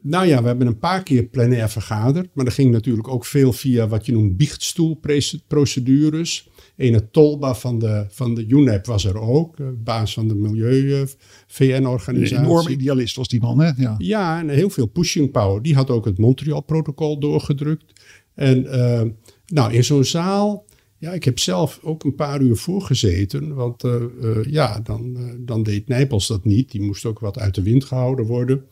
[0.02, 2.28] Nou ja, we hebben een paar keer plenair vergaderd.
[2.32, 6.48] Maar dat ging natuurlijk ook veel via wat je noemt biechtstoelprocedures.
[6.76, 12.36] Ene Tolba van de, van de UNEP was er ook, baas van de Milieu-VN-organisatie.
[12.36, 13.70] Een enorme idealist was die man, hè?
[13.76, 15.62] Ja, ja en heel veel pushing power.
[15.62, 17.92] Die had ook het Montreal-protocol doorgedrukt.
[18.34, 19.02] En uh,
[19.46, 20.64] nou, in zo'n zaal,
[20.98, 23.54] ja, ik heb zelf ook een paar uur voorgezeten.
[23.54, 26.70] Want uh, uh, ja, dan, dan deed Nijpels dat niet.
[26.70, 28.64] Die moest ook wat uit de wind gehouden worden.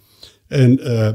[0.48, 1.11] En, uh,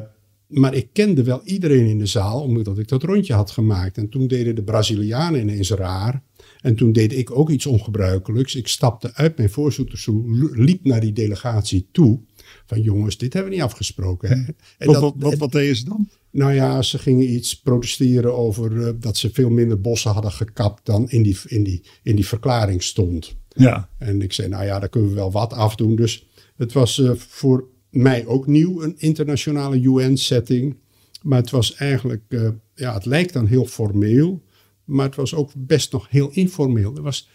[0.47, 3.97] maar ik kende wel iedereen in de zaal, omdat ik dat rondje had gemaakt.
[3.97, 6.23] En toen deden de Brazilianen ineens raar.
[6.61, 8.55] En toen deed ik ook iets ongebruikelijks.
[8.55, 12.19] Ik stapte uit mijn voorzittersstoel, liep naar die delegatie toe.
[12.65, 14.29] Van jongens, dit hebben we niet afgesproken.
[14.29, 14.35] Hè?
[14.77, 16.09] En wat, dat, wat, wat, deden ze dan?
[16.31, 20.85] Nou ja, ze gingen iets protesteren over uh, dat ze veel minder bossen hadden gekapt
[20.85, 23.35] dan in die, in die, in die verklaring stond.
[23.49, 23.89] Ja.
[23.97, 25.95] En ik zei, nou ja, daar kunnen we wel wat afdoen.
[25.95, 30.75] Dus het was uh, voor mij ook nieuw, een internationale UN-setting.
[31.21, 34.43] Maar het was eigenlijk, uh, ja, het lijkt dan heel formeel,
[34.83, 36.95] maar het was ook best nog heel informeel.
[36.95, 37.29] Er was,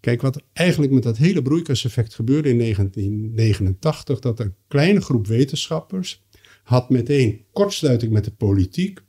[0.00, 6.22] kijk, wat eigenlijk met dat hele broeikaseffect gebeurde in 1989, dat een kleine groep wetenschappers
[6.62, 9.00] had meteen kortsluiting met de politiek.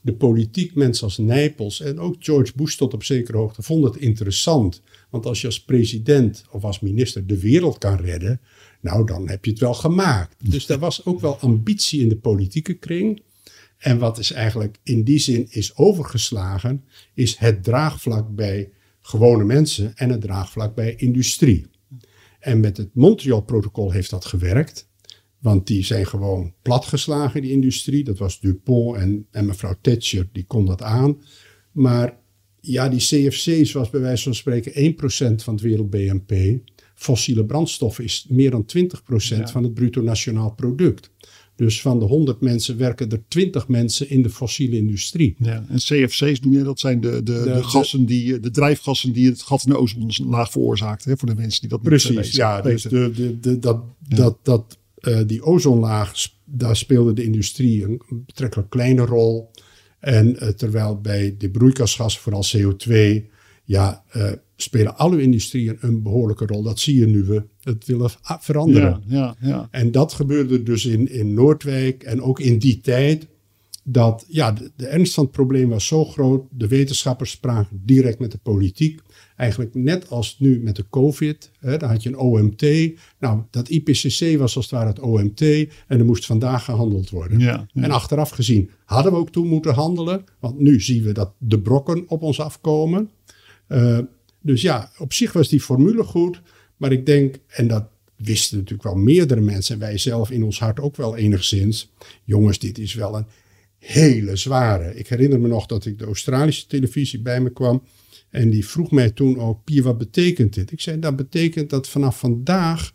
[0.00, 4.00] De politiek, mensen als Nijpels en ook George Bush tot op zekere hoogte, vonden het
[4.00, 4.82] interessant.
[5.10, 8.40] Want als je als president of als minister de wereld kan redden,
[8.84, 10.36] nou, dan heb je het wel gemaakt.
[10.50, 13.22] Dus er was ook wel ambitie in de politieke kring.
[13.78, 18.70] En wat is eigenlijk in die zin is overgeslagen, is het draagvlak bij
[19.02, 21.66] gewone mensen en het draagvlak bij industrie.
[22.40, 24.88] En met het Montreal-protocol heeft dat gewerkt.
[25.38, 28.04] Want die zijn gewoon platgeslagen, die industrie.
[28.04, 31.22] Dat was Dupont en, en mevrouw Thatcher, die kon dat aan.
[31.72, 32.18] Maar
[32.60, 36.60] ja, die CFC's was bij wijze van spreken 1% van het wereld BNP
[36.94, 41.10] fossiele brandstoffen is meer dan 20% van het bruto nationaal product.
[41.56, 45.36] Dus van de 100 mensen werken er 20 mensen in de fossiele industrie.
[45.38, 49.26] Ja, en CFC's noem je dat zijn de, de, de, gassen die, de drijfgassen die
[49.26, 51.04] het gat in de ozonlaag veroorzaakt.
[51.04, 52.60] Hè, voor de mensen die dat Precies, niet Precies, ja.
[52.60, 56.12] Dus de, de, de, dat, dat, dat, uh, die ozonlaag,
[56.44, 59.50] daar speelde de industrie een betrekkelijk kleine rol.
[59.98, 63.24] En uh, terwijl bij de broeikasgassen, vooral CO2,
[63.64, 66.62] ja, uh, spelen alle industrieën een behoorlijke rol.
[66.62, 69.02] Dat zie je nu we het willen veranderen.
[69.06, 69.68] Ja, ja, ja.
[69.70, 73.26] En dat gebeurde dus in, in Noordwijk en ook in die tijd.
[73.86, 76.46] dat ja, de, de, ernst van het probleem was zo groot.
[76.50, 79.00] De wetenschappers spraken direct met de politiek.
[79.36, 81.50] Eigenlijk net als nu met de COVID.
[81.58, 82.62] Hè, dan had je een OMT.
[83.18, 85.40] Nou, dat IPCC was als het ware het OMT.
[85.40, 87.38] En er moest vandaag gehandeld worden.
[87.38, 87.82] Ja, ja.
[87.82, 90.24] En achteraf gezien hadden we ook toen moeten handelen.
[90.40, 93.10] Want nu zien we dat de brokken op ons afkomen.
[93.68, 93.98] Uh,
[94.40, 96.42] dus ja, op zich was die formule goed.
[96.76, 99.74] Maar ik denk, en dat wisten natuurlijk wel meerdere mensen.
[99.74, 101.92] En wij zelf in ons hart ook wel enigszins.
[102.24, 103.26] Jongens, dit is wel een
[103.78, 104.96] hele zware.
[104.96, 107.82] Ik herinner me nog dat ik de Australische televisie bij me kwam.
[108.30, 110.72] En die vroeg mij toen ook, Pier, wat betekent dit?
[110.72, 112.92] Ik zei, dat betekent dat vanaf vandaag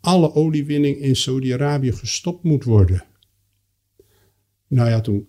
[0.00, 3.04] alle oliewinning in Saudi-Arabië gestopt moet worden.
[4.68, 5.28] Nou ja, toen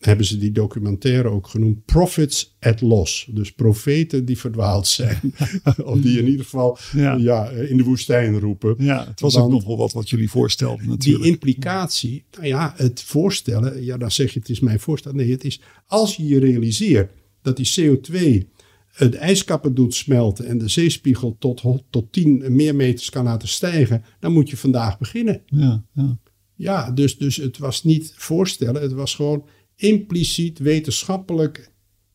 [0.00, 3.28] hebben ze die documentaire ook genoemd Profits at Loss.
[3.30, 5.20] Dus profeten die verdwaald zijn.
[5.84, 7.48] of die in ieder geval ja.
[7.48, 8.74] in de woestijn roepen.
[8.78, 11.22] Ja, het was ook nog wel wat wat jullie voorstelden natuurlijk.
[11.22, 13.84] Die implicatie, nou ja, het voorstellen.
[13.84, 15.12] Ja, dan zeg je het is mijn voorstel.
[15.12, 18.48] Nee, het is als je je realiseert dat die CO2
[18.90, 24.04] het ijskappen doet smelten en de zeespiegel tot, tot 10 meer meters kan laten stijgen,
[24.20, 25.42] dan moet je vandaag beginnen.
[25.46, 26.18] Ja, ja.
[26.54, 29.44] ja dus, dus het was niet voorstellen, het was gewoon
[29.80, 31.70] impliciet wetenschappelijk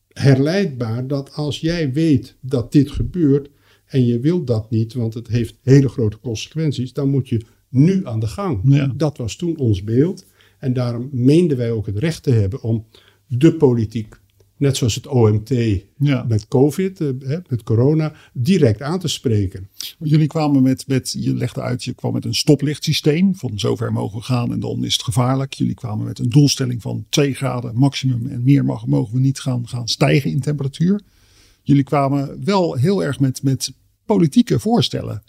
[0.10, 3.50] herleidbaar dat als jij weet dat dit gebeurt
[3.86, 8.08] en je wilt dat niet, want het heeft hele grote consequenties, dan moet je nu
[8.08, 8.62] aan de gang.
[8.64, 8.94] Ja.
[8.96, 10.26] Dat was toen ons beeld.
[10.60, 12.86] En daarom meenden wij ook het recht te hebben om
[13.28, 14.16] de politiek
[14.58, 15.50] net zoals het OMT
[15.98, 16.26] ja.
[16.28, 19.70] met COVID, eh, met corona, direct aan te spreken.
[20.00, 23.36] Jullie kwamen met, met, je legde uit, je kwam met een stoplichtsysteem.
[23.36, 25.54] Van zover mogen we gaan en dan is het gevaarlijk.
[25.54, 29.40] Jullie kwamen met een doelstelling van 2 graden maximum en meer mogen, mogen we niet
[29.40, 31.02] gaan, gaan stijgen in temperatuur.
[31.62, 33.74] Jullie kwamen wel heel erg met, met
[34.06, 35.24] politieke voorstellen.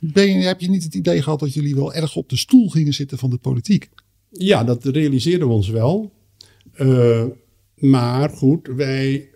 [0.00, 2.68] Ben je, heb je niet het idee gehad dat jullie wel erg op de stoel
[2.68, 3.88] gingen zitten van de politiek?
[4.30, 6.12] Ja, dat realiseerden we ons wel.
[6.76, 7.24] Uh,
[7.82, 9.30] maar goed, wij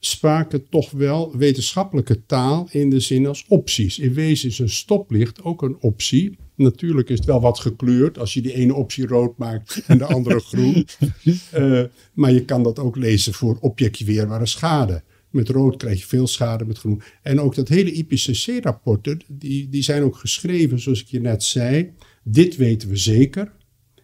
[0.00, 3.98] spraken toch wel wetenschappelijke taal in de zin als opties.
[3.98, 6.38] In wezen is een stoplicht ook een optie.
[6.54, 10.04] Natuurlijk is het wel wat gekleurd als je die ene optie rood maakt en de
[10.04, 10.86] andere groen.
[11.54, 15.02] Uh, maar je kan dat ook lezen voor objectiveerbare schade.
[15.30, 17.02] Met rood krijg je veel schade, met groen.
[17.22, 21.92] En ook dat hele IPCC-rapporten, die, die zijn ook geschreven, zoals ik je net zei.
[22.22, 23.52] Dit weten we zeker.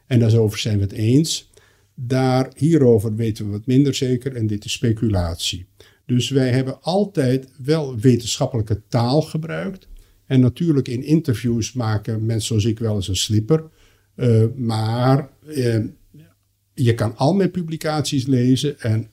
[0.07, 1.52] En daarover zijn we het eens.
[1.95, 5.67] Daar, hierover weten we wat minder zeker en dit is speculatie.
[6.07, 9.89] Dus wij hebben altijd wel wetenschappelijke taal gebruikt.
[10.27, 13.71] En natuurlijk in interviews maken mensen zoals ik wel eens een slipper.
[14.17, 15.85] Uh, maar uh,
[16.75, 19.11] je kan al mijn publicaties lezen en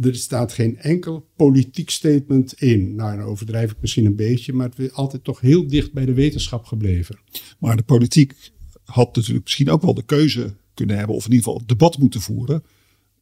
[0.00, 2.94] er staat geen enkel politiek statement in.
[2.94, 6.04] Nou, dan overdrijf ik misschien een beetje, maar het is altijd toch heel dicht bij
[6.04, 7.18] de wetenschap gebleven.
[7.58, 8.34] Maar de politiek
[8.84, 12.20] had natuurlijk misschien ook wel de keuze kunnen hebben, of in ieder geval debat moeten
[12.20, 12.62] voeren.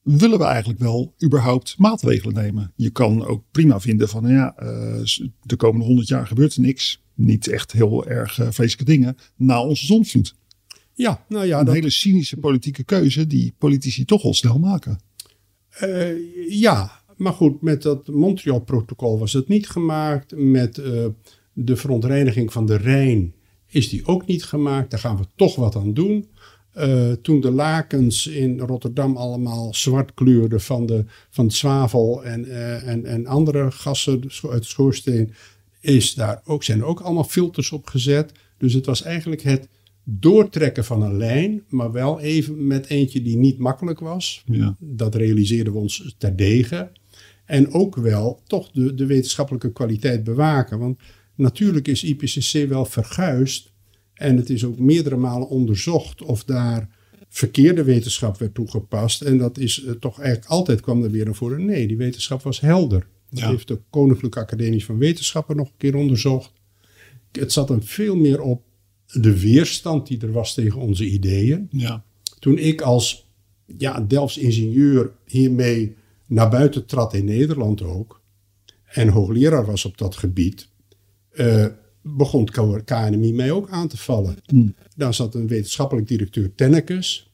[0.03, 2.73] Willen we eigenlijk wel überhaupt maatregelen nemen?
[2.77, 5.03] Je kan ook prima vinden van ja, uh,
[5.43, 7.03] de komende honderd jaar gebeurt er niks.
[7.15, 10.35] Niet echt heel erg uh, vreselijke dingen na onze zonvloed.
[10.95, 11.59] Ja, nou ja.
[11.59, 11.75] Een dat...
[11.75, 15.01] hele cynische politieke keuze die politici toch al snel maken.
[15.83, 20.37] Uh, ja, maar goed, met dat Montreal-protocol was het niet gemaakt.
[20.37, 20.75] Met
[21.53, 23.35] de verontreiniging van de Rijn
[23.67, 24.91] is die ook niet gemaakt.
[24.91, 26.29] Daar gaan we toch wat aan doen.
[26.79, 32.89] Uh, toen de lakens in Rotterdam allemaal zwart kleurden van, de, van zwavel en, uh,
[32.89, 35.33] en, en andere gassen uit de schoorsteen,
[35.81, 38.33] is daar ook, zijn ook allemaal filters op gezet.
[38.59, 39.69] Dus het was eigenlijk het
[40.05, 44.43] doortrekken van een lijn, maar wel even met eentje die niet makkelijk was.
[44.47, 44.77] Ja.
[44.79, 46.91] Dat realiseerden we ons terdege.
[47.45, 50.79] En ook wel toch de, de wetenschappelijke kwaliteit bewaken.
[50.79, 50.99] Want
[51.35, 53.70] natuurlijk is IPCC wel verguisd
[54.21, 56.89] en het is ook meerdere malen onderzocht of daar
[57.29, 59.23] verkeerde wetenschap werd toegepast.
[59.23, 61.65] En dat is uh, toch eigenlijk altijd kwam er weer naar voren.
[61.65, 63.07] Nee, die wetenschap was helder.
[63.31, 63.49] Dat Ja.
[63.51, 66.53] heeft de Koninklijke Academie van Wetenschappen nog een keer onderzocht.
[67.33, 68.63] Het zat hem veel meer op
[69.07, 71.69] de weerstand die er was tegen onze ideeën.
[71.71, 72.05] Ja.
[72.39, 73.29] Toen ik als
[73.79, 75.95] ja, Delfts ingenieur hiermee
[76.27, 78.21] naar buiten trad in Nederland ook.
[78.85, 80.69] En hoogleraar was op dat gebied.
[81.31, 81.67] eh,
[82.03, 84.37] begon het KNMI mij ook aan te vallen.
[84.97, 87.31] Daar zat een wetenschappelijk directeur Tennekes.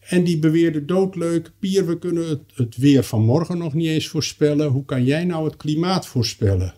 [0.00, 4.08] En die beweerde doodleuk, Pier, we kunnen het, het weer van morgen nog niet eens
[4.08, 4.68] voorspellen.
[4.68, 6.74] Hoe kan jij nou het klimaat voorspellen?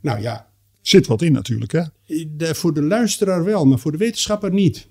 [0.00, 1.82] Nou ja, Zit wat in natuurlijk hè.
[2.36, 4.86] de- voor de luisteraar wel, maar voor de wetenschapper niet.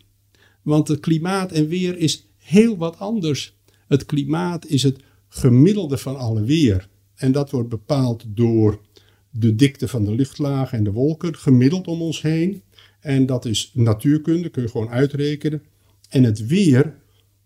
[0.62, 3.58] Want het klimaat en weer is heel wat anders.
[3.88, 6.88] Het klimaat is het gemiddelde van alle weer.
[7.16, 8.80] En dat wordt bepaald door
[9.36, 12.62] de dikte van de luchtlagen en de wolken, gemiddeld om ons heen.
[13.00, 15.64] En dat is natuurkunde, kun je gewoon uitrekenen.
[16.10, 16.96] En het weer,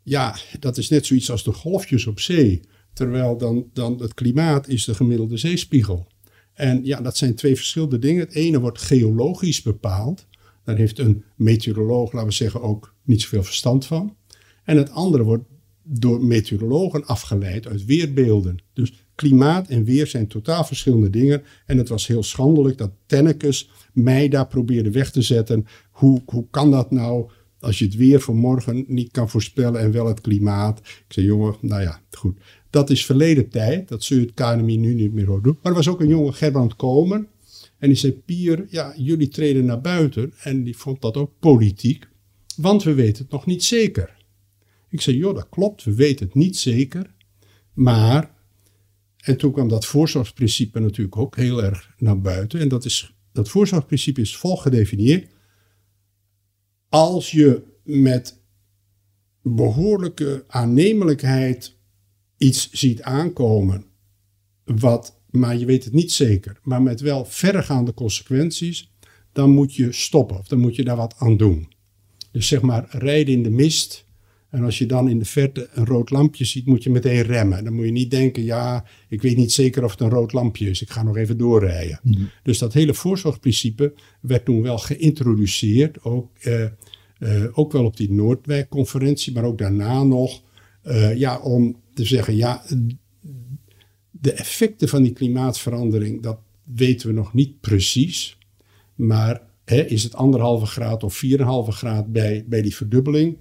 [0.04, 2.62] ja, dat is net zoiets als de golfjes op zee.
[2.94, 6.08] Terwijl dan, dan het klimaat is de gemiddelde zeespiegel.
[6.54, 8.26] En ja, dat zijn twee verschillende dingen.
[8.26, 10.28] Het ene wordt geologisch bepaald.
[10.64, 14.16] Daar heeft een meteoroloog, laten we zeggen, ook niet zoveel verstand van.
[14.64, 15.44] En het andere wordt
[15.84, 18.58] door meteorologen afgeleid uit weerbeelden.
[18.74, 21.44] Dus klimaat en weer zijn totaal verschillende dingen.
[21.66, 25.66] En het was heel schandelijk dat Tennekes mij daar probeerde weg te zetten.
[25.92, 29.92] Hoe, hoe kan dat nou als je het weer van morgen niet kan voorspellen en
[29.92, 30.80] wel het klimaat?
[30.80, 32.38] Ik zei, jongen, nou ja, goed.
[32.70, 33.88] Dat is verleden tijd.
[33.88, 35.58] Dat zul je het KNMI nu niet meer doen.
[35.62, 37.28] Maar er was ook een jonge Gerbrand Komen.
[37.78, 40.34] En die zei, Pier, ja, jullie treden naar buiten.
[40.44, 42.08] En die vond dat ook politiek.
[42.56, 44.16] Want we weten het nog niet zeker.
[44.90, 47.16] Ik zei, joh, dat klopt, we weten het niet zeker.
[47.74, 48.36] Maar,
[49.24, 52.60] en toen kwam dat voorzorgsprincipe natuurlijk ook heel erg naar buiten.
[52.60, 55.32] En dat, is, dat voorzorgsprincipe is vol gedefinieerd.
[56.90, 58.42] Als je met
[59.42, 61.78] behoorlijke aannemelijkheid
[62.38, 63.86] iets ziet aankomen,
[64.64, 68.92] wat, maar je weet het niet zeker, maar met wel verregaande consequenties,
[69.32, 71.72] dan moet je stoppen of dan moet je daar wat aan doen.
[72.32, 74.06] Dus zeg maar, rijden in de mist
[74.58, 77.64] en als je dan in de verte een rood lampje ziet, moet je meteen remmen.
[77.64, 80.70] Dan moet je niet denken, ja, ik weet niet zeker of het een rood lampje
[80.70, 80.82] is.
[80.82, 82.00] Ik ga nog even doorrijden.
[82.04, 82.22] Mhm.
[82.44, 86.04] Dus dat hele voorzorgprincipe werd toen wel geïntroduceerd.
[86.04, 86.72] Ook, eh, eh,
[87.52, 90.42] ook wel op die Noordwijk-conferentie, maar ook daarna nog.
[90.84, 92.64] Uh, ja, om te zeggen, ja,
[94.12, 98.38] de effecten van die klimaatverandering, dat weten we nog niet precies.
[98.96, 103.38] Maar hè, is het anderhalve graad of 4,5 graad bij, bij die verdubbeling?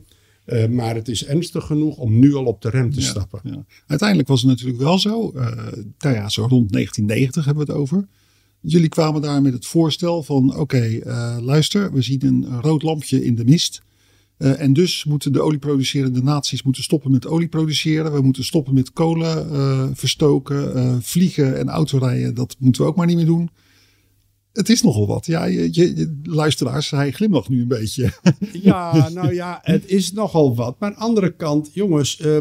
[0.46, 3.40] Uh, maar het is ernstig genoeg om nu al op de rem te stappen.
[3.44, 3.64] Ja.
[3.86, 5.32] Uiteindelijk was het natuurlijk wel zo.
[5.34, 5.42] Uh,
[5.98, 8.06] nou ja, zo rond 1990 hebben we het over.
[8.60, 12.82] Jullie kwamen daar met het voorstel van: oké, okay, uh, luister, we zien een rood
[12.82, 13.82] lampje in de mist.
[14.36, 18.12] en dus moeten de olieproducerende naties moeten stoppen met olie produceren.
[18.12, 21.02] We moeten stoppen met kolen verstoken.
[21.02, 23.50] vliegen en autorijden, dat moeten we ook maar niet meer doen
[24.56, 25.26] het is nogal wat.
[25.26, 28.12] Ja, je, je, luisteraars, hij glimlacht nu een beetje.
[28.52, 30.78] Ja, nou ja, het is nogal wat.
[30.78, 32.38] Maar aan de andere kant, jongens, uh,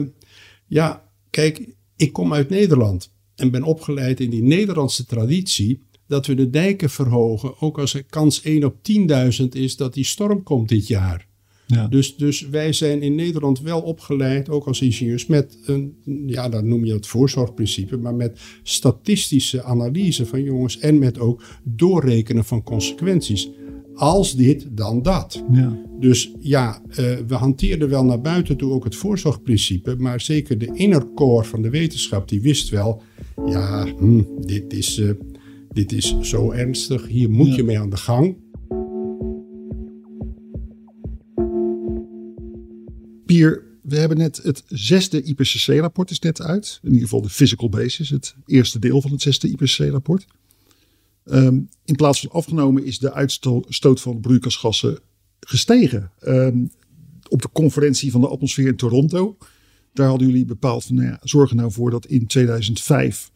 [0.67, 6.35] ja, kijk, ik kom uit Nederland en ben opgeleid in die Nederlandse traditie dat we
[6.35, 8.75] de dijken verhogen, ook als er kans 1 op
[9.41, 11.27] 10.000 is dat die storm komt dit jaar.
[11.67, 11.87] Ja.
[11.87, 16.67] Dus, dus wij zijn in Nederland wel opgeleid, ook als ingenieurs, met een, ja, dan
[16.67, 22.63] noem je het voorzorgprincipe, maar met statistische analyse van jongens en met ook doorrekenen van
[22.63, 23.49] consequenties.
[23.95, 25.43] Als dit, dan dat.
[25.51, 25.81] Ja.
[25.99, 26.95] Dus ja, uh,
[27.27, 31.61] we hanteerden wel naar buiten toe ook het voorzorgprincipe, maar zeker de inner core van
[31.61, 33.01] de wetenschap, die wist wel,
[33.45, 35.11] ja, hm, dit, is, uh,
[35.71, 37.55] dit is zo ernstig, hier moet ja.
[37.55, 38.37] je mee aan de gang.
[43.25, 46.79] Pier, we hebben net het zesde IPCC-rapport is net uit.
[46.81, 50.25] In ieder geval de physical basis, het eerste deel van het zesde IPCC-rapport.
[51.25, 54.99] Um, in plaats van afgenomen is de uitstoot van broeikasgassen
[55.39, 56.11] gestegen.
[56.27, 56.71] Um,
[57.29, 59.37] op de conferentie van de atmosfeer in Toronto,
[59.93, 63.31] daar hadden jullie bepaald van, nou ja, zorg er nou voor dat in 2005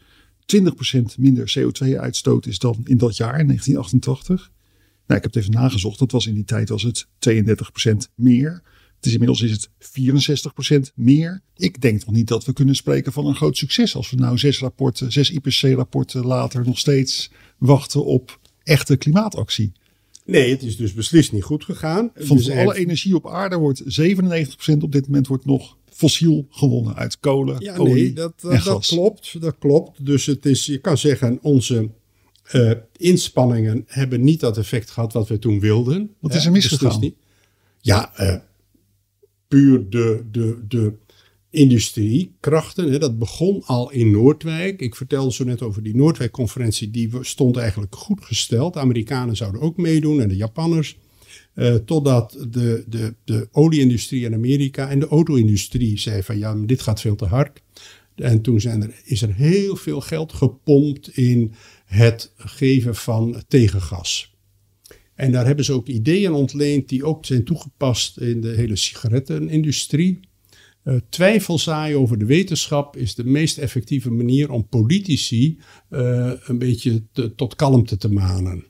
[0.58, 4.52] 20% minder CO2-uitstoot is dan in dat jaar, in 1988.
[5.08, 6.00] Nou, ik heb het even nagezocht.
[6.00, 8.62] Dat was in die tijd was het 32% meer.
[9.00, 9.70] Het is inmiddels is het
[10.90, 11.42] 64% meer.
[11.56, 14.38] Ik denk toch niet dat we kunnen spreken van een groot succes als we nou
[14.38, 19.72] zes rapporten, zes IPCC-rapporten later nog steeds wachten op echte klimaatactie.
[20.26, 22.12] Nee, het is dus beslist niet goed gegaan.
[22.16, 26.96] Van dus alle energie op aarde wordt 97% op dit moment wordt nog fossiel gewonnen
[26.96, 29.42] uit kolen, ja, olie nee, dat, dat, dat klopt.
[29.42, 30.06] Dat klopt.
[30.06, 31.90] Dus het is, je kan zeggen, onze
[32.52, 36.16] uh, inspanningen hebben niet dat effect gehad wat we toen wilden.
[36.20, 37.00] Wat is er misgegaan?
[37.00, 37.12] Dus
[37.82, 38.36] ja, uh,
[39.50, 40.94] puur de, de, de
[41.50, 42.92] industriekrachten.
[42.92, 44.80] Hè, dat begon al in Noordwijk.
[44.80, 46.92] Ik vertelde zo net over die Noordwijk-conferentie.
[46.92, 48.74] Die stond eigenlijk goed gesteld.
[48.74, 50.98] De Amerikanen zouden ook meedoen en de Japanners.
[51.56, 56.82] Uh, totdat de, de, de olieindustrie in Amerika en de auto-industrie zei van ja, dit
[56.82, 57.62] gaat veel te hard.
[58.16, 61.54] En toen zijn er, is er heel veel geld gepompt in
[61.86, 64.29] het geven van tegengas.
[65.20, 70.20] En daar hebben ze ook ideeën ontleend die ook zijn toegepast in de hele sigarettenindustrie.
[70.84, 75.60] Uh, over de wetenschap is de meest effectieve manier om politici
[75.90, 77.04] uh, een beetje
[77.36, 78.66] tot kalmte te manen.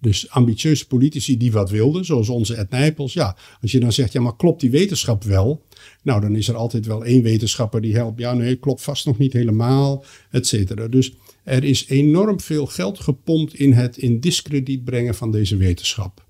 [0.00, 3.12] Dus ambitieuze politici die wat wilden, zoals onze Ed Nijpels.
[3.12, 5.64] Ja, als je dan zegt, ja, maar klopt die wetenschap wel?
[6.02, 8.18] Nou, dan is er altijd wel één wetenschapper die helpt.
[8.18, 10.88] Ja, nee, klopt vast nog niet helemaal, et cetera.
[10.88, 11.14] Dus
[11.46, 16.24] er is enorm veel geld gepompt in het in discrediet brengen van deze wetenschap.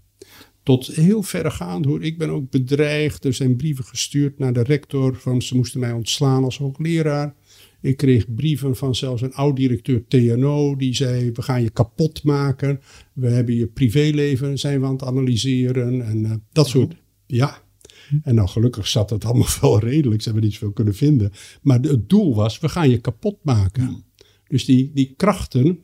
[0.62, 2.02] tot heel verregaand hoor.
[2.04, 3.24] Ik ben ook bedreigd.
[3.24, 7.34] Er zijn brieven gestuurd naar de rector van ze moesten mij ontslaan als hoogleraar.
[7.80, 12.80] Ik kreeg brieven van zelfs een oud-directeur TNO die zei: We gaan je kapot maken.
[13.12, 16.06] We hebben je privéleven zijn we aan het analyseren.
[16.06, 16.96] En uh, dat soort.
[17.26, 17.62] Ja.
[18.22, 20.22] En nou, gelukkig zat het allemaal wel redelijk.
[20.22, 21.32] Ze hebben niet zoveel kunnen vinden.
[21.62, 24.04] Maar het doel was: we gaan je kapot maken.
[24.48, 25.78] Dus die, die krachten.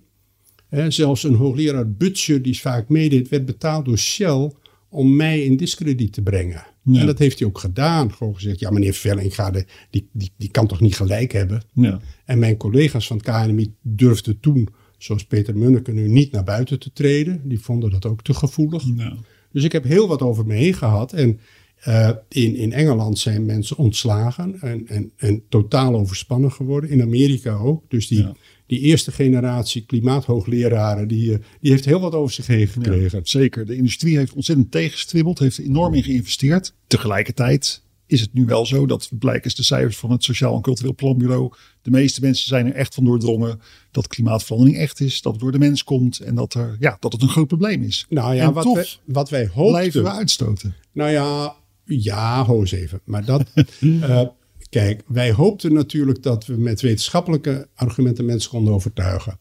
[0.69, 4.53] Hè, zelfs een hoogleraar Butcher, die vaak meedeed, werd betaald door Shell
[4.89, 6.67] om mij in discrediet te brengen.
[6.85, 8.13] En dat heeft hij ook gedaan.
[8.13, 11.63] Gewoon gezegd, ja meneer Vellinga, die, die, die kan toch niet gelijk hebben.
[11.73, 12.01] Ja.
[12.25, 16.79] En mijn collega's van het KNMI durfden toen, zoals Peter Munneke nu, niet naar buiten
[16.79, 17.41] te treden.
[17.45, 18.85] Die vonden dat ook te gevoelig.
[18.97, 19.17] Ja.
[19.53, 21.13] Dus ik heb heel wat over me heen gehad.
[21.13, 21.41] En
[21.89, 26.91] uh, in, in Engeland zijn mensen ontslagen en, en, en totaal overspannen geworden.
[26.91, 27.85] In Amerika ook.
[27.89, 28.27] Dus die,
[28.73, 33.21] die eerste generatie klimaathoogleraren, die, eh, die heeft heel wat over zich heen gekregen.
[33.23, 33.67] zeker.
[33.67, 36.75] De industrie heeft ontzettend tegengestribbeld, heeft er enorm in geïnvesteerd.
[36.87, 40.63] Tegelijkertijd is het nu wel zo dat blijkt is de cijfers van het Sociaal en
[40.63, 41.53] Cultureel Planbureau.
[41.83, 43.61] De meeste mensen zijn er echt van doordrongen
[43.91, 47.13] dat klimaatverandering echt is, dat het door de mens komt en dat, er, ja, dat
[47.13, 48.07] het een groot probleem is.
[48.09, 49.73] Nou ja, wat, wij, wat wij hoopten.
[49.73, 50.75] Blijven we uitstoten.
[50.93, 51.55] Nou ja,
[51.85, 53.01] ja, hoos even.
[53.05, 53.45] Maar dat.
[53.81, 54.21] uh,
[54.73, 59.39] Kijk, wij hoopten natuurlijk dat we met wetenschappelijke argumenten mensen konden overtuigen.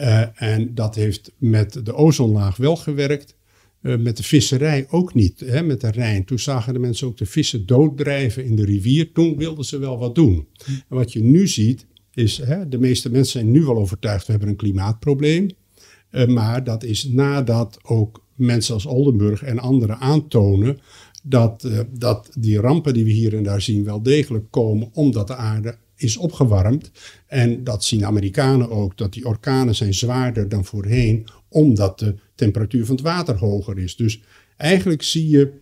[0.00, 3.36] Uh, en dat heeft met de ozonlaag wel gewerkt.
[3.82, 6.24] Uh, met de visserij ook niet, hè, met de Rijn.
[6.24, 9.12] Toen zagen de mensen ook de vissen dooddrijven in de rivier.
[9.12, 10.46] Toen wilden ze wel wat doen.
[10.66, 14.32] En wat je nu ziet, is hè, de meeste mensen zijn nu wel overtuigd, we
[14.32, 15.50] hebben een klimaatprobleem.
[16.10, 20.78] Uh, maar dat is nadat ook mensen als Oldenburg en anderen aantonen
[21.22, 25.26] dat, uh, dat die rampen die we hier en daar zien wel degelijk komen omdat
[25.26, 26.90] de aarde is opgewarmd.
[27.26, 32.86] En dat zien Amerikanen ook, dat die orkanen zijn zwaarder dan voorheen, omdat de temperatuur
[32.86, 33.96] van het water hoger is.
[33.96, 34.20] Dus
[34.56, 35.52] eigenlijk zie je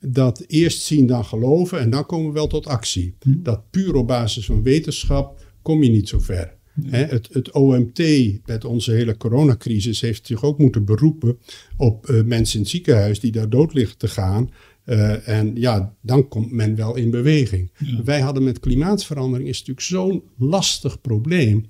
[0.00, 3.14] dat eerst zien dan geloven en dan komen we wel tot actie.
[3.20, 3.42] Hm.
[3.42, 6.54] Dat puur op basis van wetenschap kom je niet zo ver.
[6.86, 7.98] het, het, OMT
[8.46, 11.38] met onze hele coronacrisis heeft zich ook moeten beroepen
[11.76, 14.50] op uh, mensen in het ziekenhuis die daar dood liggen te gaan.
[14.86, 17.70] Uh, en ja, dan komt men wel in beweging.
[18.04, 21.66] Wij hadden met klimaatverandering is natuurlijk zo'n lastig probleem.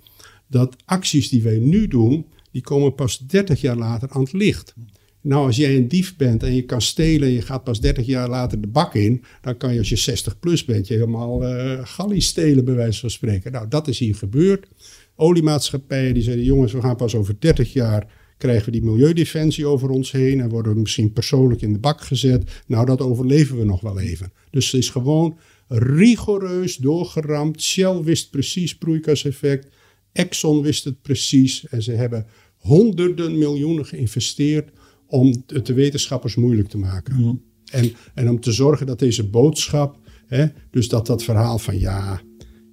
[0.47, 4.75] Dat acties die wij nu doen, die komen pas 30 jaar later aan het licht.
[5.21, 8.07] Nou, als jij een dief bent en je kan stelen en je gaat pas 30
[8.07, 11.43] jaar later de bak in, dan kan je als je 60 plus bent, je helemaal
[11.43, 13.53] uh, gallie stelen, bij wijze van spreken.
[13.53, 14.69] Nou, dat is hier gebeurd.
[15.17, 18.07] Oliemaatschappijen die zeiden, jongens, we gaan pas over 30 jaar
[18.43, 22.01] krijgen we die milieudefensie over ons heen en worden we misschien persoonlijk in de bak
[22.01, 22.63] gezet.
[22.67, 24.33] Nou, dat overleven we nog wel even.
[24.51, 25.39] Dus het is gewoon
[25.69, 27.63] rigoureus doorgeramd.
[27.63, 29.67] Shell wist precies broeikaseffect.
[30.13, 31.69] Exxon wist het precies.
[31.69, 32.27] En ze hebben
[32.57, 34.71] honderden miljoenen geïnvesteerd
[35.07, 37.43] om het de wetenschappers moeilijk te maken.
[37.73, 42.21] En, en om te zorgen dat deze boodschap, hè, dus dat dat verhaal van ja,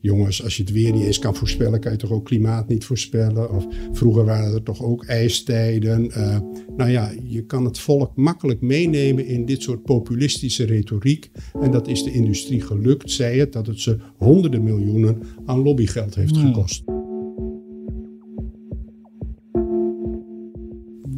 [0.02, 2.86] jongens, als je het weer niet eens kan voorspellen, kan je toch ook klimaat niet
[2.86, 3.52] voorspellen?
[3.52, 6.06] Of vroeger waren er toch ook ijstijden?
[6.06, 6.40] Uh,
[6.78, 11.32] nou ja, je kan het volk makkelijk meenemen in dit soort populistische retoriek.
[11.62, 16.16] En dat is de industrie gelukt, zei het, dat het ze honderden miljoenen aan lobbygeld
[16.16, 16.84] heeft gekost.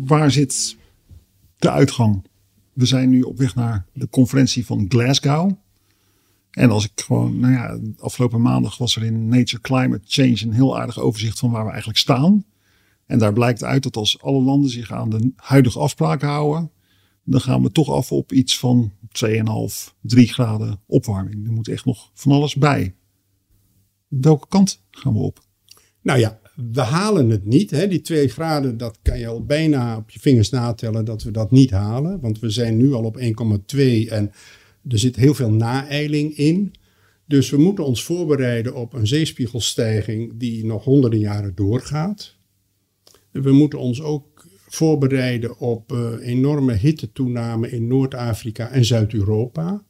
[0.06, 0.78] Waar zit
[1.58, 2.26] de uitgang?
[2.74, 5.52] We zijn nu op weg naar de conferentie van Glasgow.
[6.52, 10.54] En als ik gewoon, nou ja, afgelopen maandag was er in Nature Climate Change een
[10.54, 12.46] heel aardig overzicht van waar we eigenlijk staan.
[13.06, 16.72] En daar blijkt uit dat als alle landen zich aan de huidige afspraken houden,
[17.24, 18.92] dan gaan we toch af op iets van
[19.26, 21.46] 2,5, 3 graden opwarming.
[21.46, 22.96] Er moet echt nog van alles bij.
[24.08, 25.44] Welke kant gaan we op?
[26.02, 26.40] Nou ja,
[26.72, 27.72] we halen het niet.
[27.72, 27.88] Hè.
[27.88, 31.52] Die 2 graden, dat kan je al bijna op je vingers natellen dat we dat
[31.52, 32.20] niet halen.
[32.20, 33.26] Want we zijn nu al op 1,2
[34.10, 34.32] en
[34.88, 36.74] er zit heel veel naeiling in.
[37.26, 42.36] Dus we moeten ons voorbereiden op een zeespiegelstijging die nog honderden jaren doorgaat.
[43.32, 49.84] We moeten ons ook voorbereiden op uh, enorme hittetoename in Noord-Afrika en Zuid-Europa.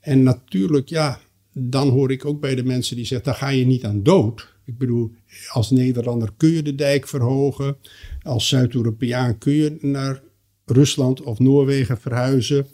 [0.00, 1.20] En natuurlijk, ja,
[1.52, 4.56] dan hoor ik ook bij de mensen die zeggen, daar ga je niet aan dood.
[4.64, 5.10] Ik bedoel,
[5.52, 7.76] als Nederlander kun je de dijk verhogen.
[8.22, 10.22] Als Zuid-Europeaan kun je naar
[10.64, 12.66] Rusland of Noorwegen verhuizen.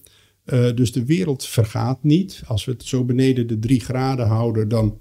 [0.45, 2.43] Uh, dus de wereld vergaat niet.
[2.47, 5.01] Als we het zo beneden de drie graden houden, dan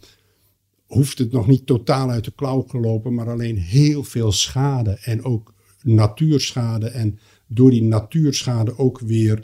[0.85, 5.23] hoeft het nog niet totaal uit de klauw gelopen, maar alleen heel veel schade en
[5.23, 6.87] ook natuurschade.
[6.87, 9.43] En door die natuurschade ook weer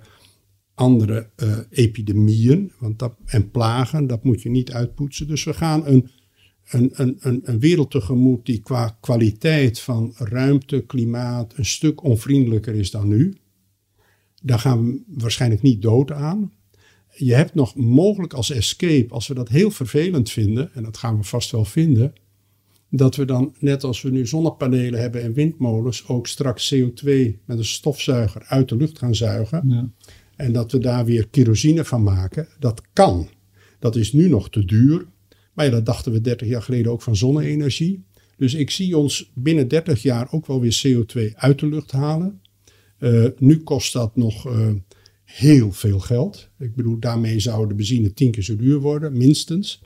[0.74, 4.08] andere uh, epidemieën want dat, en plagen.
[4.08, 5.28] Dat moet je niet uitpoetsen.
[5.28, 6.10] Dus we gaan een,
[6.70, 12.92] een, een, een wereld tegemoet die qua kwaliteit van ruimte, klimaat een stuk onvriendelijker is
[12.92, 13.34] dan nu.
[14.42, 16.52] Daar gaan we waarschijnlijk niet dood aan.
[17.16, 21.18] Je hebt nog mogelijk als escape, als we dat heel vervelend vinden, en dat gaan
[21.18, 22.14] we vast wel vinden,
[22.90, 27.10] dat we dan, net als we nu zonnepanelen hebben en windmolens, ook straks CO2
[27.46, 29.70] met een stofzuiger uit de lucht gaan zuigen.
[29.70, 29.90] Ja.
[30.36, 32.48] En dat we daar weer kerosine van maken.
[32.60, 33.30] Dat kan.
[33.80, 35.06] Dat is nu nog te duur.
[35.54, 38.04] Maar ja, dat dachten we 30 jaar geleden ook van zonne-energie.
[38.38, 42.42] Dus ik zie ons binnen 30 jaar ook wel weer CO2 uit de lucht halen.
[43.00, 44.68] Uh, nu kost dat nog uh,
[45.24, 46.50] heel veel geld.
[46.60, 49.82] Ik bedoel, daarmee zou de benzine tien keer zo duur worden, minstens.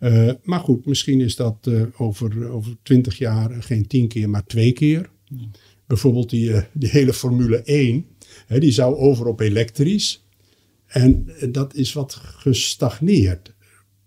[0.00, 4.72] Uh, maar goed, misschien is dat over, over 20 jaar geen tien keer, maar twee
[4.72, 5.10] keer.
[5.86, 8.06] Bijvoorbeeld die, die hele Formule 1,
[8.46, 10.24] hè, die zou over op elektrisch.
[10.86, 13.54] En dat is wat gestagneerd.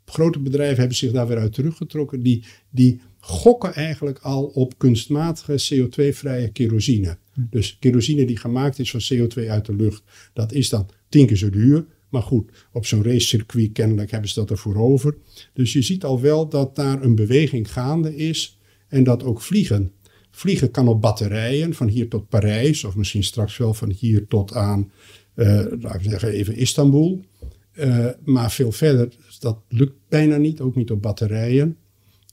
[0.06, 2.24] Grote bedrijven hebben zich daar weer uit teruggetrokken.
[2.24, 7.18] Die, die gokken eigenlijk al op kunstmatige CO2-vrije kerosine.
[7.36, 10.04] Dus kerosine die gemaakt is van CO2 uit de lucht,
[10.34, 11.86] dat is dan tien keer zo duur.
[12.10, 15.18] Maar goed, op zo'n racecircuit kennelijk hebben ze dat ervoor over.
[15.54, 19.92] Dus je ziet al wel dat daar een beweging gaande is en dat ook vliegen.
[20.32, 24.54] Vliegen kan op batterijen van hier tot Parijs of misschien straks wel van hier tot
[24.54, 24.92] aan,
[25.36, 25.48] uh,
[25.80, 27.26] laten we zeggen even Istanbul.
[27.74, 31.78] Uh, maar veel verder, dat lukt bijna niet, ook niet op batterijen.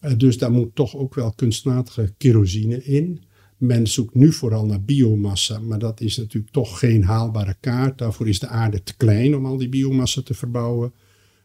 [0.05, 3.23] Uh, dus daar moet toch ook wel kunstmatige kerosine in.
[3.61, 7.99] Men zoekt nu vooral naar biomassa, maar dat is natuurlijk toch geen haalbare kaart.
[7.99, 10.93] Daarvoor is de aarde te klein om al die biomassa te verbouwen.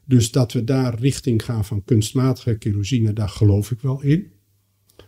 [0.05, 4.31] Dus dat we daar richting gaan van kunstmatige kerosine, daar geloof ik wel in.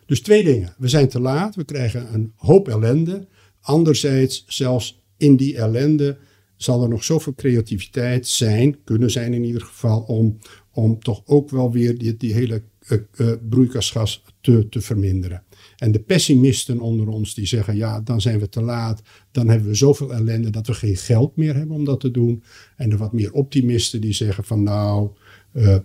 [0.05, 0.75] Dus twee dingen.
[0.77, 3.27] We zijn te laat, we krijgen een hoop ellende.
[3.61, 6.17] Anderzijds, zelfs in die ellende
[6.55, 10.37] zal er nog zoveel creativiteit zijn, kunnen zijn in ieder geval, om,
[10.71, 15.43] om toch ook wel weer die, die hele uh, uh, broeikasgas te, te verminderen.
[15.77, 19.01] En de pessimisten onder ons die zeggen, ja, dan zijn we te laat,
[19.31, 22.43] dan hebben we zoveel ellende dat we geen geld meer hebben om dat te doen.
[22.75, 25.09] En de wat meer optimisten die zeggen van, nou,
[25.53, 25.77] uh,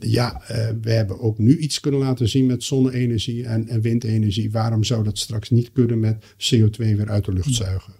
[0.00, 0.42] ja,
[0.80, 4.50] we hebben ook nu iets kunnen laten zien met zonne-energie en, en windenergie.
[4.50, 7.92] Waarom zou dat straks niet kunnen met CO2 weer uit de lucht zuigen?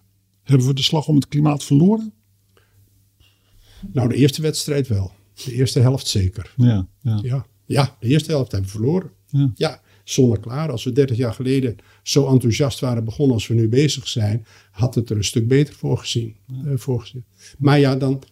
[0.43, 2.13] Hebben we de slag om het klimaat verloren?
[3.93, 5.13] Nou, de eerste wedstrijd wel.
[5.45, 6.55] De eerste helft zeker.
[6.57, 7.19] Ja, ja.
[7.23, 7.47] ja.
[7.67, 9.11] ja de eerste helft hebben we verloren.
[9.27, 9.51] Ja.
[9.55, 9.81] ja,
[10.11, 10.71] zonneklaar.
[10.71, 14.95] Als we 30 jaar geleden zo enthousiast waren begonnen als we nu bezig zijn, had
[14.95, 16.37] het er een stuk beter voor gezien.
[16.47, 16.71] Ja.
[16.71, 17.25] Uh, voor gezien.
[17.59, 18.23] Maar ja, dan,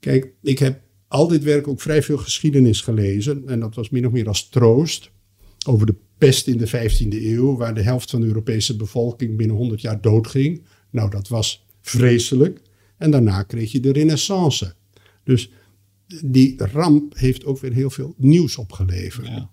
[0.00, 3.48] kijk, ik heb al dit werk ook vrij veel geschiedenis gelezen.
[3.48, 5.10] En dat was min of meer als troost
[5.66, 9.56] over de pest in de 15e eeuw, waar de helft van de Europese bevolking binnen
[9.56, 10.62] 100 jaar doodging.
[10.90, 12.60] Nou, dat was vreselijk.
[12.96, 14.74] En daarna kreeg je de renaissance.
[15.24, 15.50] Dus
[16.24, 19.26] die ramp heeft ook weer heel veel nieuws opgeleverd.
[19.26, 19.50] Ja.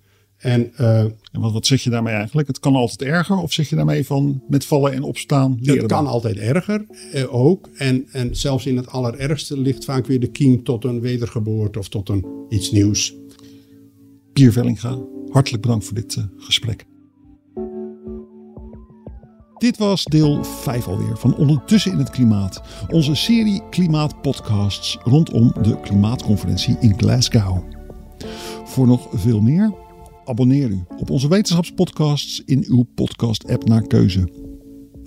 [0.47, 2.47] En, uh, en wat, wat zeg je daarmee eigenlijk?
[2.47, 3.37] Het kan altijd erger?
[3.37, 5.77] Of zeg je daarmee van met vallen en opstaan leren?
[5.77, 7.69] Het kan altijd erger eh, ook.
[7.77, 11.89] En, en zelfs in het allerergste ligt vaak weer de kiem tot een wedergeboorte of
[11.89, 13.15] tot een iets nieuws.
[14.33, 14.97] Pier Vellinga,
[15.29, 16.85] hartelijk bedankt voor dit uh, gesprek.
[19.57, 22.61] Dit was deel 5 alweer van Ondertussen in het Klimaat.
[22.89, 27.63] Onze serie klimaatpodcasts rondom de klimaatconferentie in Glasgow.
[28.65, 29.85] Voor nog veel meer,
[30.27, 34.29] abonneer u op onze wetenschapspodcasts in uw podcast-app naar keuze.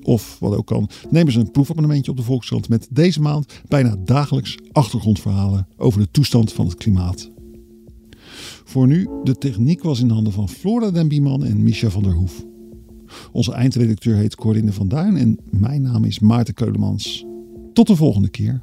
[0.03, 3.97] Of wat ook kan, neem eens een proefabonnementje op de Volkskrant met deze maand bijna
[4.05, 7.31] dagelijks achtergrondverhalen over de toestand van het klimaat.
[8.64, 12.12] Voor nu, de techniek was in handen van Flora den Bieman en Misha van der
[12.14, 12.45] Hoef.
[13.33, 17.27] Onze eindredacteur heet Corinne van Duin en mijn naam is Maarten Keulemans.
[17.73, 18.62] Tot de volgende keer.